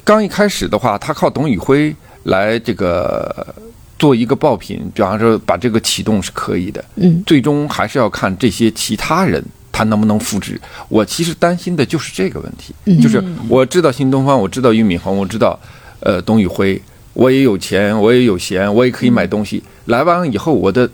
[0.06, 3.54] 刚一开始的话，他靠董宇辉来这个
[4.00, 6.84] 做一个爆品，比方说把这个启动是可以的。
[6.96, 10.60] 嗯，最终还是要看这些其他人他能不能复制。
[10.88, 15.60] 我其实担心的就是这个问题，就是我知道新东方，我知道俞敏洪，我知道
[16.00, 16.82] 呃董宇辉，
[17.14, 19.62] 我也有钱，我也有闲，我也可以买东西。
[19.86, 20.90] 来完以后，我的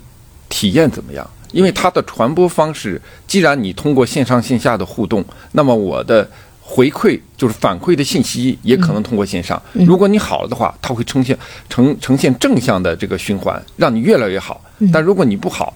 [0.49, 1.25] 体验怎么样？
[1.51, 6.29] 因为它的传播方式，既然你通过线上线下的互动，那么我的
[6.67, 9.61] 回馈就是反馈的信息也可能通过线上。
[9.73, 11.37] 如果你好了的话，它会呈现
[11.69, 14.59] 呈呈现正向的这个循环，让你越来越好。
[14.91, 15.73] 但如果你不好，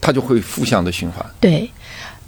[0.00, 1.24] 它就会负向的循环。
[1.40, 1.70] 对，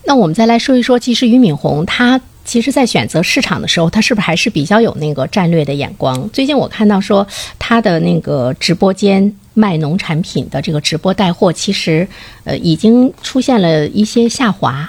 [0.04, 2.20] 那我们再来说一说，其实俞敏洪他。
[2.44, 6.30] 其实，在选择市场的时候，他是不是还是比较有那个战略的眼光？
[6.30, 7.26] 最近我看到说，
[7.58, 12.06] 他的那个直播间卖农产品的这个直播带货，其实
[12.44, 14.88] 呃已经出现了一些下滑。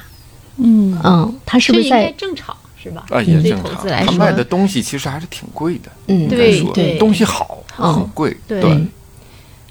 [0.58, 3.06] 嗯嗯，他是不是在正常是吧？
[3.10, 3.88] 啊，也正常。
[4.06, 5.92] 他卖的东西其实还是挺贵的。
[6.08, 8.36] 嗯，对对，东西好，很贵。
[8.48, 8.62] 对。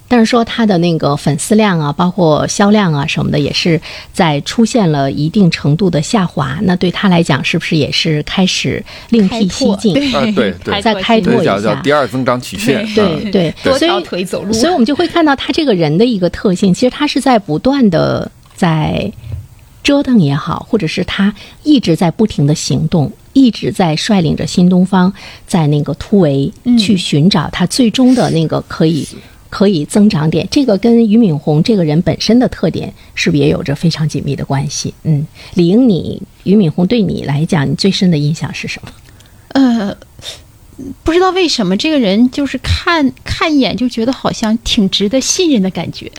[0.08, 3.80] 但是说他的那个粉丝量啊，包括销量啊什么的，也是
[4.12, 6.56] 在出现了一定程度的下滑。
[6.62, 9.94] 那对他来讲，是不是也是开始另辟蹊径？
[9.94, 12.86] 对，对对，再开拓一下，叫第二增长曲线。
[12.94, 14.52] 对对，所以腿走路。
[14.52, 19.10] 所以我们就会看到他这个人的一个特性，其实他是在不断的在
[19.86, 25.12] 折腾也好，或者是他一直在不停的行动，一直在率领着新东方
[25.46, 29.06] 在那个突围去寻找他最终的那个可以。
[29.48, 34.92] 可以增长点，这个跟俞敏洪这个人本身的特点是不是也有着非常紧密的关系？
[35.04, 38.90] 嗯，李英，你俞敏洪对你来讲，你最深的印象是什么？
[39.50, 39.96] 呃，
[41.02, 46.10] 不知道为什么这个人就是看看一眼就觉得好像挺值得信任的感觉，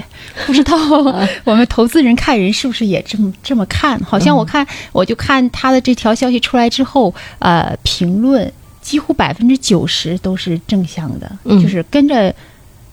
[0.48, 0.76] 不知道
[1.46, 4.00] 我们投资人看人是不是也这么这么看？
[4.00, 12.34] 好像我看我就看他的这条消息出来之后，呃，评论几乎百分之九十都是正向的，就是跟着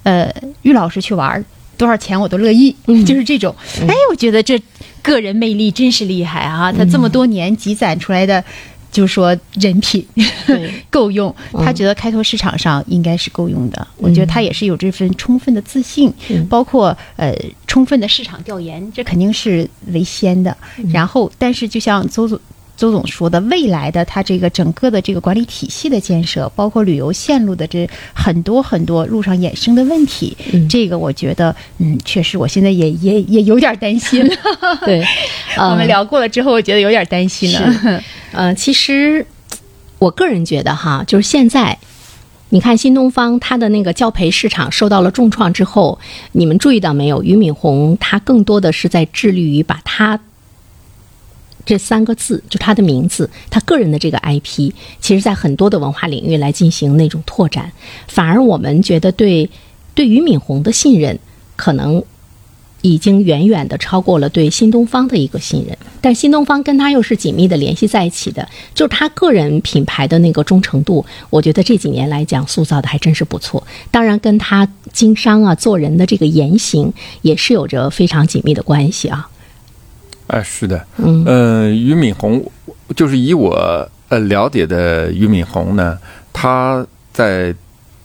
[0.03, 0.31] 呃
[0.62, 1.42] 玉老师去玩，
[1.79, 3.55] 多少钱我都乐意，就是这种。
[3.88, 4.61] 哎，我觉得这
[5.00, 6.70] 个人魅力真是厉害啊！
[6.70, 8.44] 他这么多年积攒出来的。
[8.94, 10.07] 就是说人品
[10.88, 13.87] 够用，他觉得开拓市场上应该是够用的。
[13.96, 16.12] 我觉得他也是有这份充分的自信，
[16.48, 17.35] 包括呃
[17.66, 20.57] 充分的市场调研，这肯定是为先的。
[20.92, 22.38] 然后，但是就像邹总
[22.76, 30.37] 邹总说的，未来的他这个整个的这个管理体系的建设，包括旅游线路的这很多很多路上衍生的问题，
[30.68, 34.28] 这个我觉得嗯，确实我现在也也也有点担心。
[34.84, 35.04] 对，
[35.56, 38.02] 我们聊过了之后，我觉得有点担心了。
[38.32, 39.24] 呃，其实
[40.00, 41.78] 我个人觉得哈，就是现在，
[42.48, 45.98] 你看新东方它的那个教培市场受到了重创之后，
[46.32, 47.22] 你们注意到没有？
[47.22, 50.18] 俞敏洪他更多的是在致力于把他
[51.64, 57.72] 这三个字，就他的名字，他个人的这个 IP，其实在很多的文化领域来进行那种拓展。
[58.09, 59.48] 反而我们觉得对
[59.94, 61.18] 对俞敏洪的信任，
[61.57, 62.03] 可能。
[62.87, 73.66] 已经远远的超过了对新东方的一个信任，但新东方跟他又是紧密的联系在一起的，就是他个人品牌的那个忠诚度，我觉得这几年来讲塑造的还真是不错。
[73.90, 79.31] 当然，跟他经商啊、做人的这个言行也是有着非常紧密的关系啊。
[80.35, 82.44] 哎，是的，嗯，呃，俞敏洪，
[82.97, 85.97] 就是以我呃了解的俞敏洪呢，
[86.33, 87.55] 他在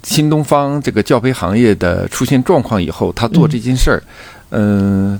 [0.04, 4.04] 新东方这个教培行业的出现状况以后，他做这件事儿。
[4.52, 5.20] 嗯，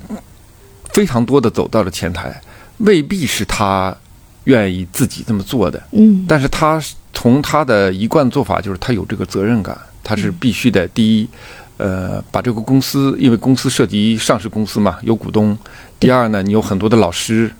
[0.92, 2.40] 非常多的走到了前台，
[2.78, 3.92] 未必是他
[4.44, 5.82] 愿意自己这么做的。
[5.90, 6.80] 嗯，但是他
[7.12, 10.86] 从他的一贯做法就是他有这个责任感，他是必须的。
[10.88, 11.28] 第一，
[11.80, 15.56] 呃，把这个公司，因为公司涉及上市公司嘛，有股东。
[15.98, 17.50] 第二呢，你有很多的老师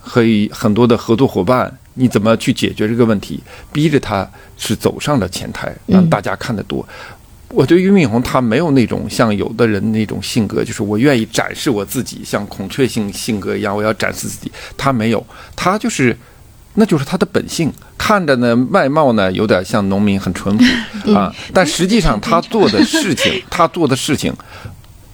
[0.00, 3.40] 和很多的合作伙伴，你怎么去解决这个问题？
[3.72, 6.84] 逼着他是走上了前台，让大家看得多。
[7.50, 14.50] 我对俞敏洪，他没有那种像有的人那种性格，就是我愿意展示我自己，像孔雀性性格一样，我要展示自己。
[14.76, 16.14] 他没有，他就是，
[16.78, 17.70] 那就是他的本性。
[17.98, 20.64] 看着呢，外貌呢有点像农民，很淳朴
[21.12, 24.32] 啊，但实际上他做的事情， 他做的事情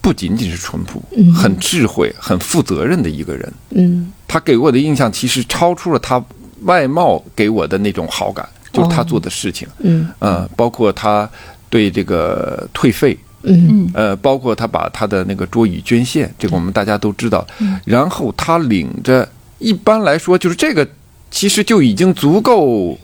[0.00, 1.02] 不仅仅是淳朴，
[1.34, 3.52] 很智慧、很负责任的一个人。
[3.70, 6.22] 嗯，他给我的印象其实超出了他
[6.62, 9.66] 外貌给我的那种好感，就是他做的事情。
[9.78, 11.28] 嗯，呃，包括他。
[11.70, 17.44] 对这个退费，嗯呃，包括他把他的那个桌椅捐献，这个我们大家都知道。
[17.84, 20.86] 然后他领着，一般来说就是这个，
[21.34, 22.96] 其实就已经足够，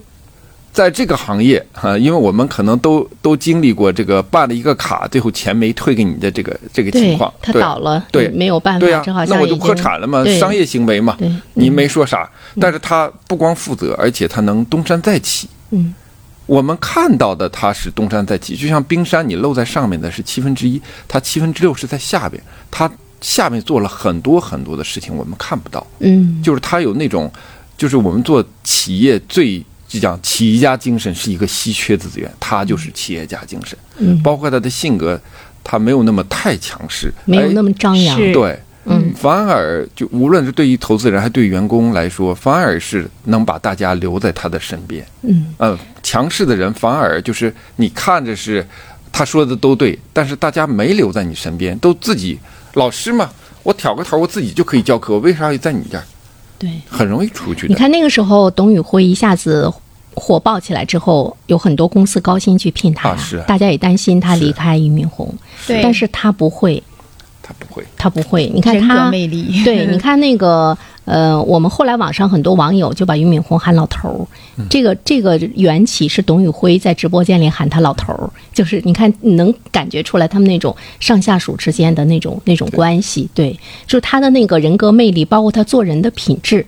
[0.73, 11.19] 在这个行业啊，因为我们可能都都经历过这个办了一个卡，最后钱没退给你的这个这个情况，他倒了，对，没有办法，对呀，那我就破产了嘛，商业行为嘛，
[11.55, 15.93] 你没说啥，但是他不光负责，而且他能东山再起，嗯。
[16.47, 22.41] 我们看到的他是东山再起，就像冰山，你露在上面的是七分之一，它七分之六是在下边，
[22.71, 22.89] 它
[23.21, 25.85] 下面做了很多很多的事情，我们看不到。
[25.99, 27.31] 嗯，就是他有那种，
[27.81, 33.79] 就是我们做企业最就讲企业家精神是一个稀缺资源，他就是企业家精神。
[33.97, 35.19] 嗯，包括他的性格，
[35.65, 38.19] 他没有那么太强势，没有那么张扬。
[38.35, 38.61] 对。
[38.85, 45.07] 嗯，反而就无论是对于投资人还对员工来说，反而是能把大家留在他的身边。
[45.23, 48.67] 嗯，呃，强势的人反而就是你看着是
[49.11, 52.39] 他说的都对，但是大家没留在你身边，都自己
[52.75, 53.31] 老师嘛，
[53.63, 56.05] 我挑个头，我自己就可以教课，我为啥要在你这儿？
[56.61, 57.67] 对，很容易出去。
[57.67, 59.73] 你看那个时候，董宇辉一下子
[60.15, 65.35] 火爆起来之后，有很多公司高薪去聘他，是大家也担心他离开俞敏洪，
[65.67, 66.83] 对，但是他不会。
[67.51, 68.49] 他不会，他不会。
[68.55, 69.11] 你看他，
[69.65, 83.53] 对，你看那个，呃，我们后来网上很多网友就把俞敏洪喊老头儿，这个这个缘起是董宇辉在直播间里喊他老头儿，就是你看你能感觉出来他们那种上下属之间的那种那种关系，对，
[83.87, 86.65] 就是他的那个人格魅力，包括他做人的品质，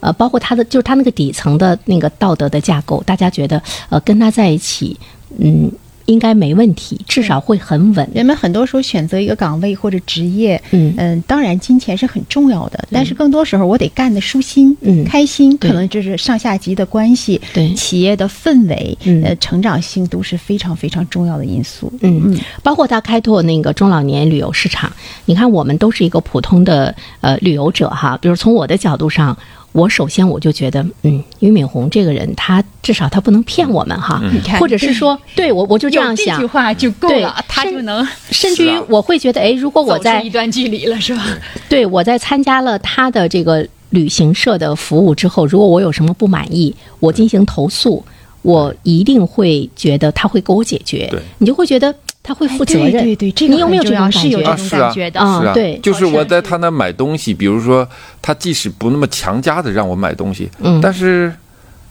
[0.00, 4.94] 呃，包括他的就是他那个底层的那个道德的架构，大家觉得呃跟他在一起，
[5.38, 5.72] 嗯。
[6.08, 8.10] 应该没问题，至少会很稳。
[8.14, 10.94] 人们很多时候选择一个岗位或者职业，嗯。
[10.96, 17.74] 嗯，当然金钱是很重要的，但是更多时候我得干的舒心，嗯，开心，可能就是上下级的关系，对。
[17.74, 21.92] 企业的氛围，呃，成长性都是非常非常重要的因素。
[22.00, 22.32] 嗯。
[22.32, 24.90] 嗯，包括他开拓那个中老年旅游市场，
[25.26, 29.36] 你看我们都是一个普通的呃旅游者哈，比如从我的角度上。
[29.72, 36.40] 我首先我就觉得，嗯，俞敏洪这个人，他至少他不能骗我们哈，你看或者是说，对我我就这样想。
[36.40, 41.24] 有这句，话就够对了，他就能甚至于我会觉得，哎，如果我在一段距离了，是吧？
[41.68, 48.02] 对我在参加了他的这个旅行社的服务之后，如果我有什么不满意，我进行投诉，
[48.42, 51.94] 我一定会觉得他会给我解决，你就会觉得
[52.28, 52.92] 他会负责任。
[52.92, 54.30] 对对对，这个你有没有这很重要种感觉？
[54.30, 55.20] 是有这种啊是啊感觉的。
[55.20, 57.88] 嗯是啊，对就是我在他那买东西，比如说
[58.20, 61.32] 他即使不那么强加的让我买东西，嗯但是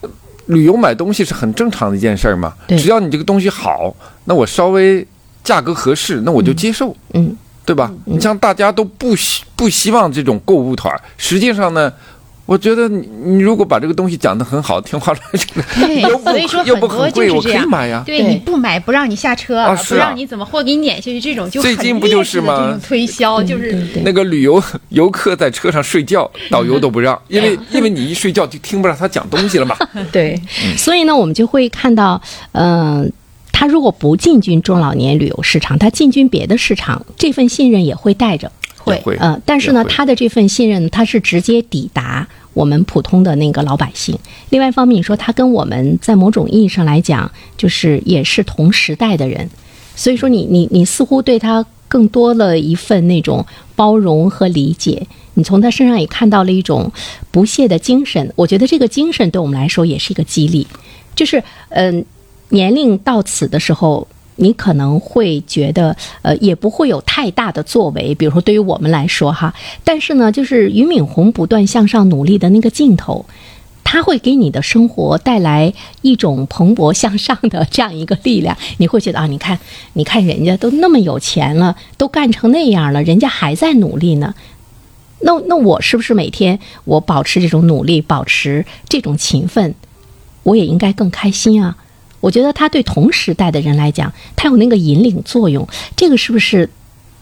[0.01, 0.09] 呃
[0.45, 2.53] 旅游买东西是很正常的一件事儿嘛。
[2.67, 5.03] 对只要你这个东西好，那我稍微
[5.43, 7.35] 价格合适，那我就接受，嗯，
[7.65, 7.91] 对吧？
[8.05, 11.91] 你像大家都不希不希望这种购物团，实际上呢。
[12.47, 18.01] 我觉得你你如果把这个东西讲得很好，天花乱坠，对又不所以说又不很贵，我可以买呀。
[18.05, 29.75] 对对你不买不让你下车，啊是啊不让你怎么货给你撵下去，这种就很最近不就是吗推销就是那个旅游游客在车上睡觉，导游都不让， 因为因为你一睡觉就听不到他讲东西了嘛。
[30.13, 30.41] 对，
[30.77, 32.21] 所以呢，我们就会看到，
[32.53, 33.11] 嗯、
[33.51, 38.49] 他如果不进军中老年旅游市场，他进军别的市场，这份信任也会带着。
[38.87, 44.17] 会嗯，呃，但是呢，他的这份信任，他是直接抵达我们普通的那个老百姓。
[44.49, 49.49] 另外一方面，你说他跟我们在某种意义上来讲，就是也是同时代的人，
[49.95, 55.07] 所以说你你你似乎对他更多了一份那种包容和理解。
[55.35, 56.91] 你从他身上也看到了一种
[57.29, 60.65] 不懈的精神，我觉得这个精神对我们来说也是一个激励。
[61.13, 62.03] 就是嗯、
[62.49, 64.07] 年龄到此的时候，
[64.37, 73.25] 你可能会觉得，呃，也不会有太大的作为，比如说对于我们来说哈，但是呢，就是俞敏洪不断向上努力的那个劲头，
[73.83, 78.55] 他会给你的生活带来一种蓬勃向上的这样一个力量。
[78.77, 79.59] 你会觉得啊，你看，
[79.93, 84.35] 你看人家都那么有钱了，都干成那样了，人家还在努力呢。
[85.21, 89.73] 那那我是不是每天我保持这种努力，保持这种勤奋，
[90.43, 91.75] 我也应该更开心啊？
[92.19, 95.67] 我觉得他对同时代的人来讲，他有那个引领作用。
[95.95, 96.69] 这个是不是？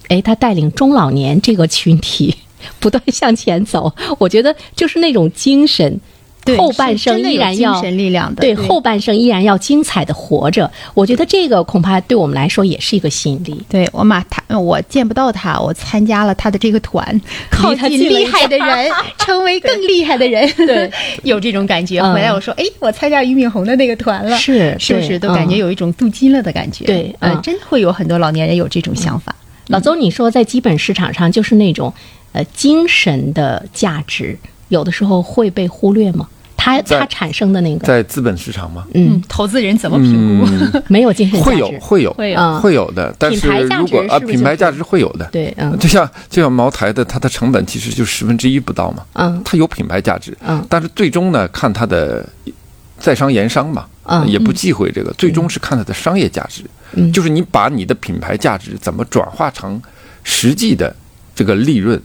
[0.08, 2.36] 哎，他带领中老年这个群体
[2.80, 6.00] 不断向前走，我觉得就是那种精神。
[6.46, 10.72] 对后半生依然要精神力量的，对后半生依然要精彩的活着。
[10.94, 13.60] 我觉得这个恐怕对我们来说也是一个吸引力。
[13.68, 17.20] 对我马他，我见不到他，我参加了他的这个团，
[17.50, 20.48] 靠他近厉害的人， 成为更厉害的人。
[20.56, 20.90] 对，
[21.24, 22.00] 有这种感觉。
[22.00, 26.86] 嗯回来我说，哎，我参加俞敏洪的那个团了，是是不是都感觉嗯有一种镀金了的感觉？
[26.86, 29.36] 对呃嗯，真会有很多老年人有这种想法。
[29.68, 31.92] 老邹，你说在基本市场上，就是那种
[32.34, 34.38] 呃精神的价值，
[34.70, 36.30] 有的时候会被忽略吗？
[36.66, 38.88] 它在它产生的那个，在资本市场吗？
[38.96, 40.48] 嗯，投资人怎么评估？
[40.50, 42.40] 嗯， 没有精神价值，会有会有会有。
[42.40, 42.60] 嗯。
[42.60, 45.26] 会有的，但是如果啊，品牌价值会有的。
[45.32, 45.78] 对，嗯。
[45.78, 49.40] 就像就像茅台的，它的成本其实就十分之一不到嘛，嗯。
[49.46, 50.66] 它有品牌价值，嗯。
[50.68, 52.28] 但是最终呢，看它的
[52.98, 54.28] 在商言商嘛，嗯。
[54.28, 56.64] 也不忌讳这个，最终是看它的商业价值，
[56.94, 57.14] 嗯。
[57.14, 59.80] 就是你把你的品牌价值怎么转化成
[60.24, 60.96] 实际的
[61.36, 62.02] 这个利润。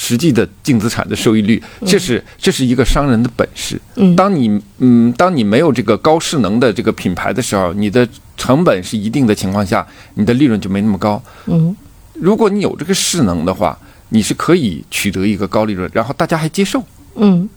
[0.00, 3.78] 实际的净资产的收益率，这是这是一个商人的本事。
[3.96, 9.84] 嗯当你嗯，当你没有这个高势能的这个品牌的时候，你的成本是一定的情况下，
[10.14, 11.20] 你的利润就没那么高。
[11.46, 11.76] 嗯
[12.14, 13.76] 如果你有这个势能的话，
[14.10, 16.80] 你是可以取得一个高利润，然后大家还接受，
[17.16, 17.48] 嗯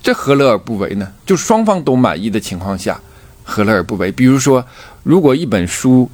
[0.00, 1.12] 这何乐而不为呢？
[1.26, 3.00] 就双方都满意的情况下，
[3.42, 4.12] 何乐而不为？
[4.12, 4.64] 比如说，
[5.02, 6.08] 如果一本书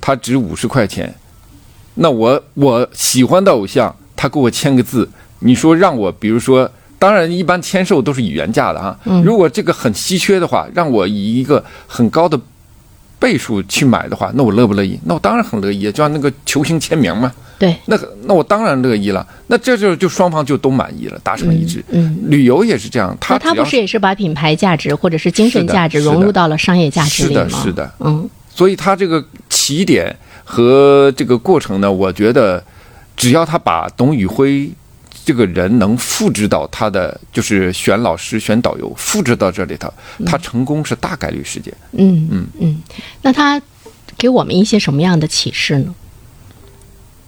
[0.00, 1.14] 它值五十块钱，
[1.94, 5.08] 那我我喜欢的偶像他给我签个字，
[5.40, 6.70] 你说让我，比如说。
[6.98, 8.96] 当然，一般签售都是以原价的啊。
[9.24, 12.40] 如果这个很稀缺的话，让我以一个很高的
[13.18, 14.96] 倍数去买的话，那我乐不乐意？
[15.04, 17.32] 那我当然很乐意，就像那个球星签名嘛。
[17.58, 19.26] 对，那，那我当然乐意了。
[19.48, 21.84] 那这就就双方就都满意了，达成一致。
[21.90, 22.16] 嗯。
[22.28, 27.60] 旅游也是这样，它那他不是也是把品牌价值或者是精神价值融入到了商业价值是的，里吗？
[27.64, 27.92] 是的。
[27.98, 30.14] 嗯所以它这个起点
[30.44, 32.62] 和这个过程呢，我觉得
[33.16, 34.70] 只要他把董宇辉
[35.24, 39.92] 这个人能复制到他的，就是选老师、选导游，复制到这里头，
[40.26, 41.72] 他成功是大概率事件。
[41.92, 42.82] 嗯嗯嗯，
[43.22, 43.60] 那他
[44.18, 45.94] 给我们一些什么样的启示呢？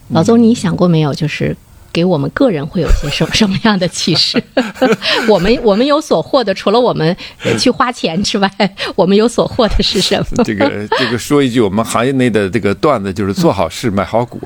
[0.09, 1.15] 老邹，你想过没有？
[1.15, 1.57] 就是
[1.95, 4.43] 给我们个人会有些什 什么样的启示？
[5.29, 8.51] 我们我们有所获的，除了我们呃去花钱之外，
[8.97, 10.43] 我们有所获的是什么？
[10.45, 10.69] 这个
[10.99, 14.41] 这个说一句我们行业内的这个段子，就是做好事买好股。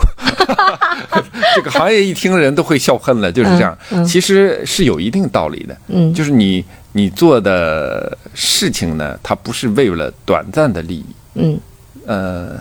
[1.57, 3.77] 这个行业一听人都会笑喷了，就是这样。
[4.07, 11.59] 其实是有一定道理的，嗯就是你你做的事情呢，它不是为了短暂的利益，嗯
[12.07, 12.61] 呃，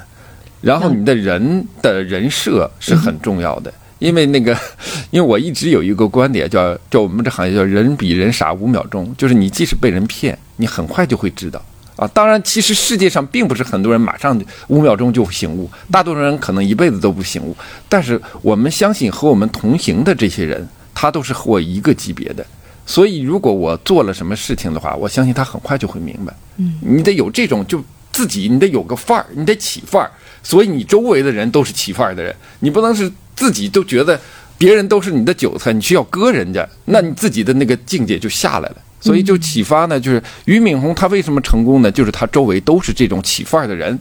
[0.62, 4.58] 然后你的人的人设是很重要的，因为那个，
[5.12, 11.62] 因为我一直有一个观点，叫叫我们这行业叫“人比人傻五秒钟”，就是你即使被人骗，你很快就会知道
[11.95, 12.08] 啊。
[12.14, 17.56] 当然，其实世界上并不是很多人马上五秒钟就醒悟，大多数人可能一辈子都不醒悟。
[17.89, 22.45] 但是我们相信和我们同行的这些人，他都是和我一个级别的。
[22.86, 26.34] 所以，如果我做了什么事情的话，我相信他很快就会明白。
[26.56, 27.84] 嗯，你得有这种，就
[28.14, 30.10] 自己你得有个范儿，你得起范儿。
[30.41, 34.20] 所以你周围的人都是起范儿的人，你不能是自己都觉得
[34.58, 38.76] 别人都是你的韭菜，你需要割人家，那你自己的那个境界就下来了。
[39.00, 41.90] 所以就启发呢，就是俞敏洪他为什么成功呢？
[41.90, 43.98] 就是他周围都是这种起范儿的人。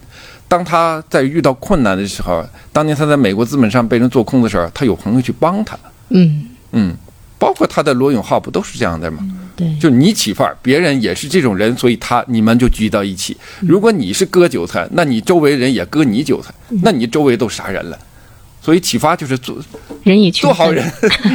[0.49, 5.79] 当他在遇到困难的时候，当年他在美国资本上被人做空的时候，他有朋友去帮他。
[6.09, 6.97] 嗯嗯。
[7.39, 9.19] 包括他的罗永浩不都是这样的吗？
[9.55, 13.37] 对，就你起范儿，别人也是这种人，所以他你们就聚到一起。
[13.61, 16.51] 如果你是割韭菜，那你周围人也割你韭菜，
[16.83, 17.99] 那你周围都啥人了？
[18.67, 19.57] 所以启发就是做
[20.03, 20.85] 人以做好人，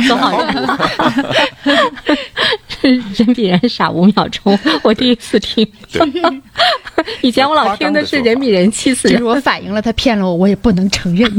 [0.06, 0.68] 做好人。
[3.16, 5.68] 人比人傻五秒钟， 我第一次听。
[7.22, 9.18] 以前我老听的是人比人气死人。
[9.18, 11.32] 就是我反映了他骗了我，我也不能承认。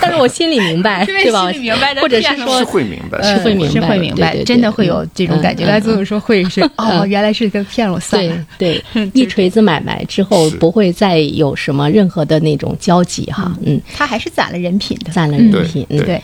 [0.00, 1.50] 但是我心里明白，对吧？
[1.52, 5.66] 心里明白，或者是说是会明白，是会明白，是会明白，真的会有这种感觉。
[5.66, 8.46] 他总有说会是哦，原来是个骗我算了。
[8.58, 13.52] 对对，一锤子买卖之后不会再有什么任何的那种交集哈。
[13.64, 15.86] 嗯，他还是攒了人品的，攒了人品。
[15.90, 16.20] 嗯，对。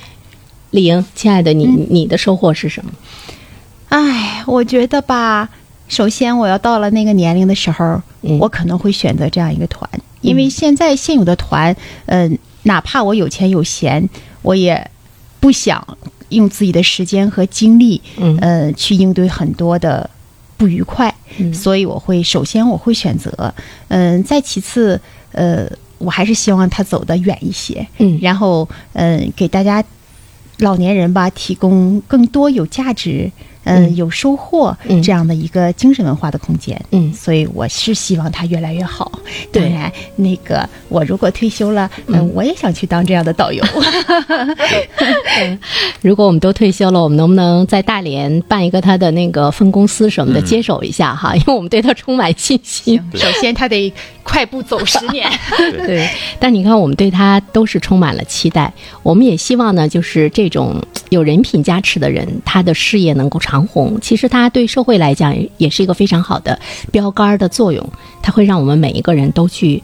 [0.71, 2.93] 李莹，亲爱的，你你的收获是什么？
[3.91, 5.49] 哎，我觉得吧，
[5.89, 8.01] 首先我要到了那个年龄的时候，
[8.39, 11.75] 我可能会选择这样一个团，因为现在现有的团，
[12.07, 14.09] 嗯，哪怕我有钱有闲，
[14.43, 14.89] 我也
[15.41, 15.85] 不想
[16.29, 20.09] 用自己的时间和精力，嗯，呃，去应对很多的
[20.57, 21.13] 不愉快，
[21.53, 23.53] 所以我会首先我会选择，
[23.89, 25.01] 嗯，再其次，
[25.33, 25.69] 呃，
[25.99, 29.83] 我还是希望他走得远一些，嗯，然后，嗯，给大家
[30.59, 33.29] 老年人吧提供更多有价值。
[33.65, 39.13] 嗯，有收获这样的一个精神文化的空间，嗯，所以我是希望它越来越好。
[39.53, 43.63] 当然，那个我如果退休了，嗯，我也想去当这样的导游。
[46.01, 51.37] 如果我们都退休了，我们能不能在大连办一个他的那个分公司什么的，接手一下哈？
[51.37, 52.99] 因为我们对他充满信心。
[53.15, 53.93] 首先，他得
[54.23, 55.31] 快步走十年。
[55.87, 56.09] 对，
[56.41, 58.73] 但你看，我们对他都是充满了期待。
[59.03, 63.50] 我们也希望呢，就是这种有人品加持的人，他的事业能够长。
[63.51, 66.57] 长红，其实它对社会来讲也是一个非常好的
[66.93, 67.85] 标杆的作用，
[68.23, 69.83] 它会让我们每一个人都去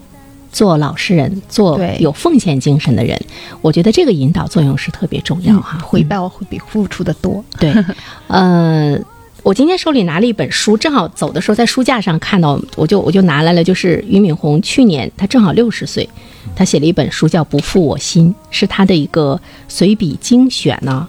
[0.53, 3.21] 做老实人，做有奉献精神的人。
[3.61, 7.45] 我觉得这个引导作用是特别重要哈，回报会比付出的多。
[7.59, 7.75] 对，
[8.29, 8.97] 呃，
[9.43, 16.09] 我今天手里拿了一本书，正好走的时候在书架上看到，我就我就拿来了，就是俞敏洪去年他正好六十岁，
[16.55, 21.09] 他写了一本书叫《不负我心》，是他的一个随笔精选呢。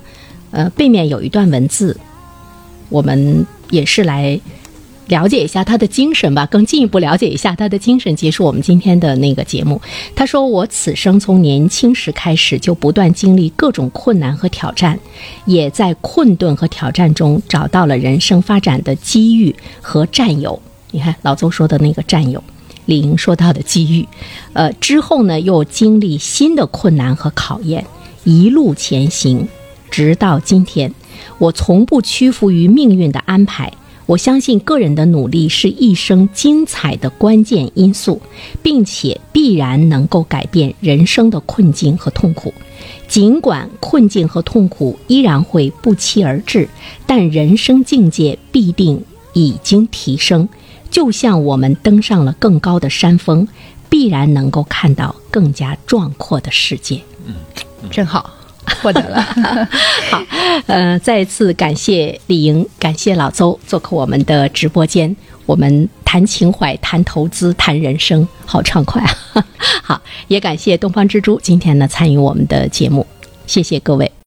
[0.49, 1.95] 呃，背面有一段文字。
[2.89, 4.39] 我们也是来
[5.07, 9.81] 了解一下他的精神吧，更进一步了解一下他的精神，结束我们今天的那个节目。
[10.13, 14.99] 他说：“我此生从年轻时开始就不断经历各种困难和挑战，
[15.45, 20.61] 也在困顿和挑战中找到了人生发展的机遇和战友。
[20.91, 22.43] 你看老邹说的那个战友，
[22.85, 24.05] 李莹说到的机遇，
[24.51, 27.85] 呃，之后呢又经历新的困难和考验，
[28.25, 29.47] 一路前行，
[29.89, 30.93] 直到今天。”
[31.38, 33.72] 我从不屈服于命运的安排。
[34.05, 38.22] 我相信个人的努力是一生精彩的关键因素，
[38.63, 42.53] 并且必然能够改变人生的困境和痛苦。
[43.09, 46.70] 尽管困境和痛苦依然会不期而至，
[47.05, 49.03] 但人生境界必定
[49.34, 50.47] 已经提升。
[50.89, 53.45] 就像我们登上了更高的山峰，
[53.89, 57.01] 必然能够看到更加壮阔的世界。
[57.26, 57.36] 嗯，
[57.91, 58.36] 真好。
[58.82, 59.22] 获得了，
[60.11, 60.22] 好，
[60.68, 65.15] 呃，再次感谢李莹，感谢老邹做客我们的直播间，
[65.45, 69.45] 我们谈情怀、谈投资、谈人生，好畅快啊！
[69.82, 73.05] 好，也感谢东方之珠今天呢参与我们的节目，
[73.45, 74.11] 谢谢各位。